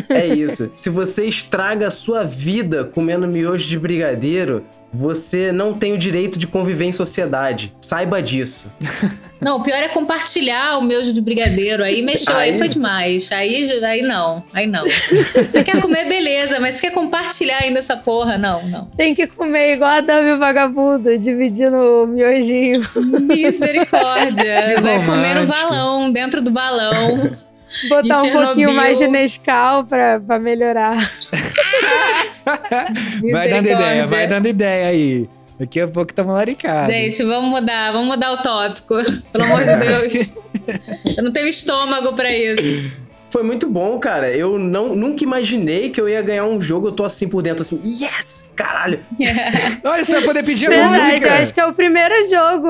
É 0.09 0.27
isso. 0.27 0.71
Se 0.75 0.89
você 0.91 1.25
estraga 1.27 1.89
a 1.89 1.91
sua 1.91 2.25
vida 2.25 2.85
comendo 2.85 3.27
miojo 3.27 3.67
de 3.67 3.79
brigadeiro, 3.79 4.65
você 4.93 5.53
não 5.53 5.75
tem 5.75 5.93
o 5.93 5.99
direito 5.99 6.39
de 6.39 6.47
conviver 6.47 6.87
em 6.87 6.93
sociedade. 6.93 7.73
Saiba 7.81 8.23
disso. 8.23 8.73
Não, 9.39 9.59
o 9.59 9.63
pior 9.63 9.77
é 9.83 9.89
compartilhar 9.89 10.79
o 10.79 10.83
miojo 10.83 11.13
de 11.13 11.21
brigadeiro. 11.21 11.85
Aí 11.85 12.01
mexeu, 12.01 12.35
aí, 12.35 12.53
Aí- 12.53 12.59
foi 12.59 12.69
demais. 12.69 13.31
Aí, 13.31 13.71
aí 13.85 14.01
não, 14.01 14.43
aí 14.55 14.67
não. 14.67 14.85
Você 14.89 15.63
quer 15.63 15.79
comer, 15.79 16.09
beleza, 16.09 16.59
mas 16.59 16.77
você 16.77 16.87
quer 16.89 16.93
compartilhar 16.95 17.59
ainda 17.63 17.79
essa 17.79 17.99
porra? 17.99 18.39
Não, 18.39 18.67
não. 18.67 18.87
Tem 18.97 19.15
que 19.15 19.27
comer 19.27 19.75
igual 19.75 19.91
a 19.91 20.01
Dami 20.01 20.31
o 20.33 20.39
Vagabundo, 20.39 21.19
dividindo 21.19 21.77
o 21.77 22.07
miojinho. 22.07 22.81
Misericórdia. 23.21 24.63
Que 24.77 24.81
Vai 24.81 25.05
comer 25.05 25.35
no 25.35 25.41
romântico. 25.43 25.47
balão, 25.69 26.11
dentro 26.11 26.41
do 26.41 26.51
balão. 26.51 27.31
Botar 27.89 28.23
um 28.23 28.31
pouquinho 28.33 28.73
mais 28.73 28.99
de 28.99 29.09
Nescau 29.09 29.85
pra, 29.85 30.21
pra 30.21 30.39
melhorar. 30.39 30.97
Vai 33.33 33.49
dando 33.49 33.67
ideia, 33.67 34.07
vai 34.07 34.27
dando 34.29 34.47
ideia 34.47 34.89
aí. 34.89 35.29
Daqui 35.59 35.81
a 35.81 35.89
pouco 35.89 36.13
tamo 36.13 36.33
laricado. 36.33 36.87
Gente, 36.87 37.23
vamos 37.25 37.51
mudar, 37.51 37.91
vamos 37.91 38.07
mudar 38.07 38.33
o 38.33 38.37
tópico. 38.39 38.95
Pelo 39.33 39.45
amor 39.45 39.65
de 39.65 39.75
Deus. 39.85 40.37
Eu 41.17 41.25
não 41.25 41.33
tenho 41.33 41.49
estômago 41.49 42.15
pra 42.15 42.33
isso. 42.33 42.91
Foi 43.37 43.43
muito 43.43 43.69
bom, 43.69 43.99
cara. 43.99 44.31
Eu 44.35 44.59
não, 44.59 44.97
nunca 44.97 45.23
imaginei 45.23 45.91
que 45.91 46.01
eu 46.01 46.09
ia 46.09 46.23
ganhar 46.23 46.47
um 46.47 46.59
jogo. 46.59 46.89
Eu 46.89 46.93
tô 46.93 47.05
assim 47.05 47.29
por 47.29 47.43
dentro, 47.43 47.61
assim, 47.61 47.79
yes! 47.85 48.49
Caralho! 48.57 48.99
Olha, 49.85 50.03
você 50.03 50.15
vai 50.15 50.25
poder 50.25 50.43
pedir 50.43 50.69
a 50.69 50.71
Verdade, 50.71 51.05
música. 51.09 51.27
eu 51.27 51.33
acho 51.35 51.53
que 51.53 51.61
é 51.61 51.67
o 51.67 51.75
primeiro 51.75 52.15
jogo. 52.31 52.69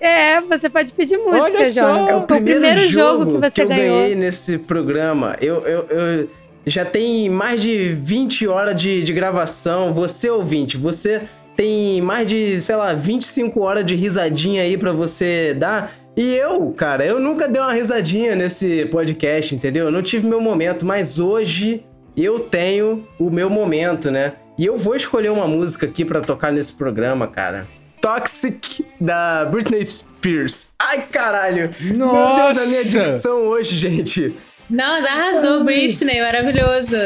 É, 0.00 0.40
você 0.40 0.68
pode 0.68 0.90
pedir 0.90 1.18
música, 1.18 1.44
Olha 1.44 1.66
só, 1.66 1.80
Jonas. 1.82 2.08
É 2.08 2.16
Esse 2.16 2.26
foi 2.26 2.40
o 2.40 2.42
primeiro 2.42 2.88
jogo, 2.88 3.26
que 3.26 3.48
você 3.48 3.62
eu 3.62 3.68
ganhou. 3.68 4.00
ganhei 4.00 4.16
nesse 4.16 4.58
programa. 4.58 5.36
Eu, 5.40 5.64
eu, 5.64 5.86
eu 5.88 6.28
já 6.66 6.84
tem 6.84 7.30
mais 7.30 7.62
de 7.62 7.90
20 7.92 8.48
horas 8.48 8.74
de, 8.74 9.04
de 9.04 9.12
gravação. 9.12 9.92
Você, 9.92 10.28
ouvinte, 10.28 10.76
você 10.76 11.22
tem 11.56 12.00
mais 12.00 12.26
de, 12.26 12.60
sei 12.60 12.74
lá, 12.74 12.92
25 12.92 13.60
horas 13.60 13.86
de 13.86 13.94
risadinha 13.94 14.62
aí 14.62 14.76
pra 14.76 14.90
você 14.90 15.54
dar. 15.54 15.92
E 16.18 16.34
eu, 16.34 16.72
cara, 16.72 17.06
eu 17.06 17.20
nunca 17.20 17.46
dei 17.46 17.62
uma 17.62 17.72
risadinha 17.72 18.34
nesse 18.34 18.86
podcast, 18.86 19.54
entendeu? 19.54 19.84
Eu 19.84 19.92
não 19.92 20.02
tive 20.02 20.26
meu 20.26 20.40
momento, 20.40 20.84
mas 20.84 21.20
hoje 21.20 21.84
eu 22.16 22.40
tenho 22.40 23.06
o 23.20 23.30
meu 23.30 23.48
momento, 23.48 24.10
né? 24.10 24.32
E 24.58 24.66
eu 24.66 24.76
vou 24.76 24.96
escolher 24.96 25.30
uma 25.30 25.46
música 25.46 25.86
aqui 25.86 26.04
pra 26.04 26.20
tocar 26.20 26.50
nesse 26.50 26.72
programa, 26.72 27.28
cara. 27.28 27.68
Toxic 28.00 28.84
da 29.00 29.44
Britney 29.44 29.86
Spears. 29.86 30.72
Ai, 30.80 31.02
caralho. 31.02 31.70
Meu 31.78 31.96
Deus, 31.96 32.58
a 32.58 32.66
minha 32.66 32.82
Nossa! 32.82 33.04
dicção 33.04 33.42
hoje, 33.42 33.76
gente. 33.76 34.34
Não, 34.68 34.96
arrasou, 35.06 35.62
Britney, 35.62 36.20
maravilhoso. 36.20 36.96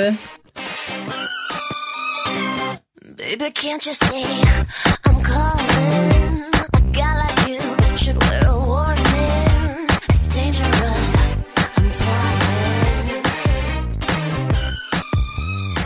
Baby, 3.15 3.53
can't 3.53 3.87
you 3.87 3.95
see 3.95 5.02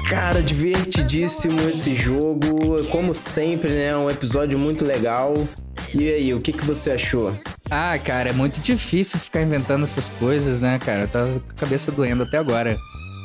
Cara, 0.08 0.40
divertidíssimo 0.40 1.68
esse 1.68 1.92
jogo. 1.94 2.84
Como 2.90 3.12
sempre, 3.12 3.72
né? 3.72 3.96
Um 3.96 4.08
episódio 4.08 4.56
muito 4.56 4.84
legal. 4.84 5.34
E 5.92 6.08
aí, 6.08 6.32
o 6.32 6.40
que, 6.40 6.52
que 6.52 6.64
você 6.64 6.92
achou? 6.92 7.36
Ah, 7.68 7.98
cara, 7.98 8.30
é 8.30 8.32
muito 8.32 8.60
difícil 8.60 9.18
ficar 9.18 9.42
inventando 9.42 9.82
essas 9.82 10.08
coisas, 10.08 10.60
né, 10.60 10.78
cara? 10.78 11.08
Tá 11.08 11.26
com 11.26 11.40
a 11.50 11.54
cabeça 11.54 11.90
doendo 11.90 12.22
até 12.22 12.38
agora. 12.38 12.76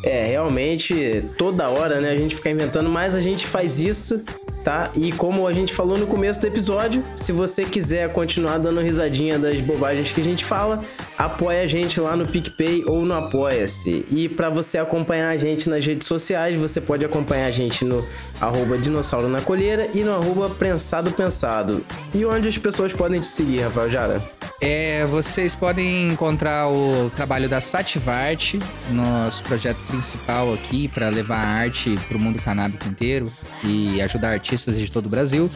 É, 0.04 0.26
realmente, 0.26 1.24
toda 1.38 1.70
hora, 1.70 2.02
né, 2.02 2.10
a 2.10 2.18
gente 2.18 2.36
fica 2.36 2.50
inventando, 2.50 2.90
mas 2.90 3.14
a 3.14 3.22
gente 3.22 3.46
faz 3.46 3.80
isso, 3.80 4.20
tá? 4.64 4.92
E 4.96 5.12
como 5.12 5.48
a 5.48 5.54
gente 5.54 5.74
falou 5.74 5.98
no 5.98 6.08
começo 6.08 6.42
do 6.42 6.48
episódio, 6.48 7.04
se 7.16 7.32
você 7.32 7.64
quiser 7.64 8.12
continuar 8.12 8.58
dando 8.58 8.82
risadinha 8.82 9.38
das 9.38 9.60
bobagens 9.62 10.12
que 10.12 10.22
a 10.22 10.24
gente 10.24 10.46
fala, 10.46 10.84
apoia 11.18 11.62
a 11.62 11.68
gente 11.68 12.00
lá 12.00 12.16
no 12.16 12.26
PicPay 12.26 12.84
ou 12.86 13.06
no 13.06 13.14
Apoia-se. 13.14 14.06
E 14.10 14.28
pra 14.28 14.50
você 14.50 14.78
acompanhar 14.78 15.30
a 15.30 15.38
gente 15.38 15.70
nas 15.70 15.86
redes 15.86 16.08
sociais, 16.08 16.58
você 16.58 16.82
pode 16.82 17.06
acompanhar 17.06 17.48
a 17.48 17.52
gente 17.52 17.86
no 17.86 18.06
arroba 18.40 18.78
dinossauro 18.78 19.28
na 19.28 19.42
colheira 19.42 19.90
e 19.94 20.04
no 20.04 20.14
arroba 20.14 20.50
prensado 20.50 21.12
pensado. 21.12 21.84
E 22.14 22.26
onde 22.26 22.48
as 22.48 22.58
pessoas 22.58 22.92
podem 22.92 23.20
te 23.20 23.28
seguir, 23.28 23.62
Rafael 23.62 23.90
Jara? 23.90 24.22
É, 24.60 25.06
vocês 25.06 25.56
podem 25.56 26.10
encontrar 26.10 26.70
o 26.70 27.10
trabalho 27.10 27.50
da 27.50 27.60
Sativarte, 27.60 28.60
nosso 28.92 29.44
projeto 29.44 29.80
principal 29.88 30.54
aqui 30.54 30.88
para 30.88 31.10
levar 31.10 31.38
a 31.38 31.48
arte 31.48 31.96
para 32.08 32.16
o 32.16 32.20
mundo 32.20 32.40
canábico 32.40 32.88
inteiro 32.88 33.32
e 33.64 34.00
ajudar 34.04 34.34
artistas 34.34 34.51
de 34.56 34.92
todo 34.92 35.06
o 35.06 35.10
Brasil, 35.10 35.50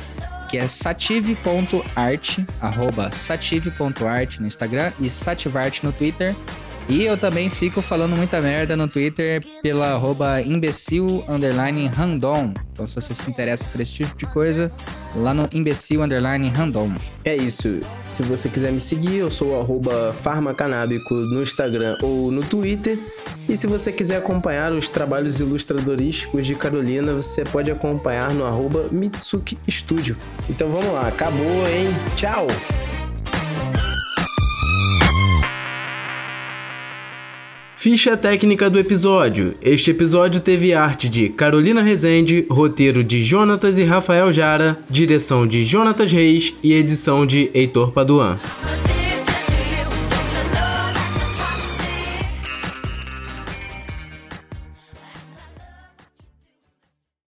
que 0.50 0.58
é 0.58 0.68
sative.art, 0.68 2.40
arroba 2.62 3.12
sative.art 3.12 4.40
no 4.40 4.48
Instagram 4.48 4.92
e 5.00 5.10
sativarte 5.10 5.84
no 5.84 5.92
Twitter. 5.92 6.36
E 6.88 7.04
eu 7.04 7.18
também 7.18 7.50
fico 7.50 7.82
falando 7.82 8.16
muita 8.16 8.40
merda 8.40 8.78
no 8.78 8.88
Twitter 8.88 9.44
pela 9.62 9.94
arroba 9.94 10.42
imbecil 10.42 11.24
underline 11.28 11.88
random. 11.88 12.54
Então 12.72 12.86
se 12.86 12.96
você 12.96 13.14
se 13.16 13.30
interessa 13.30 13.68
por 13.68 13.82
esse 13.82 13.92
tipo 13.92 14.16
de 14.16 14.26
coisa, 14.28 14.72
lá 15.16 15.34
no 15.34 15.50
imbecil 15.52 16.04
underline 16.04 16.48
random. 16.50 16.92
É 17.24 17.36
isso. 17.36 17.80
Se 18.08 18.22
você 18.22 18.50
quiser 18.50 18.72
me 18.72 18.80
seguir, 18.80 19.18
eu 19.18 19.32
sou 19.32 19.60
arroba 19.60 20.14
farmacanábico 20.14 21.14
no 21.16 21.42
Instagram 21.42 21.98
ou 22.04 22.32
no 22.32 22.44
Twitter. 22.44 23.00
E 23.50 23.58
se 23.58 23.66
você 23.66 23.92
quiser 23.92 24.18
acompanhar 24.18 24.72
os 24.72 24.88
trabalhos 24.88 25.40
ilustradorísticos 25.40 26.46
de 26.46 26.54
Carolina, 26.54 27.14
você 27.14 27.44
pode 27.44 27.72
acompanhar 27.72 28.32
no 28.34 28.46
arroba 28.46 28.88
Mitsuki 28.92 29.58
Studio. 29.68 30.16
Então 30.48 30.70
vamos 30.70 30.94
lá, 30.94 31.08
acabou, 31.08 31.68
hein? 31.68 31.88
Tchau! 32.16 32.46
Ficha 37.86 38.18
técnica 38.18 38.68
do 38.68 38.80
episódio. 38.80 39.54
Este 39.62 39.92
episódio 39.92 40.42
teve 40.42 40.74
arte 40.74 41.08
de 41.08 41.30
Carolina 41.30 41.84
Rezende, 41.84 42.44
roteiro 42.50 43.04
de 43.04 43.24
Jonatas 43.24 43.78
e 43.78 43.84
Rafael 43.84 44.34
Jara, 44.34 44.80
direção 44.90 45.46
de 45.46 45.64
Jonatas 45.64 46.12
Reis 46.12 46.52
e 46.64 46.74
edição 46.74 47.28
de 47.28 47.52
Heitor 47.54 47.92
Paduan. 47.92 48.40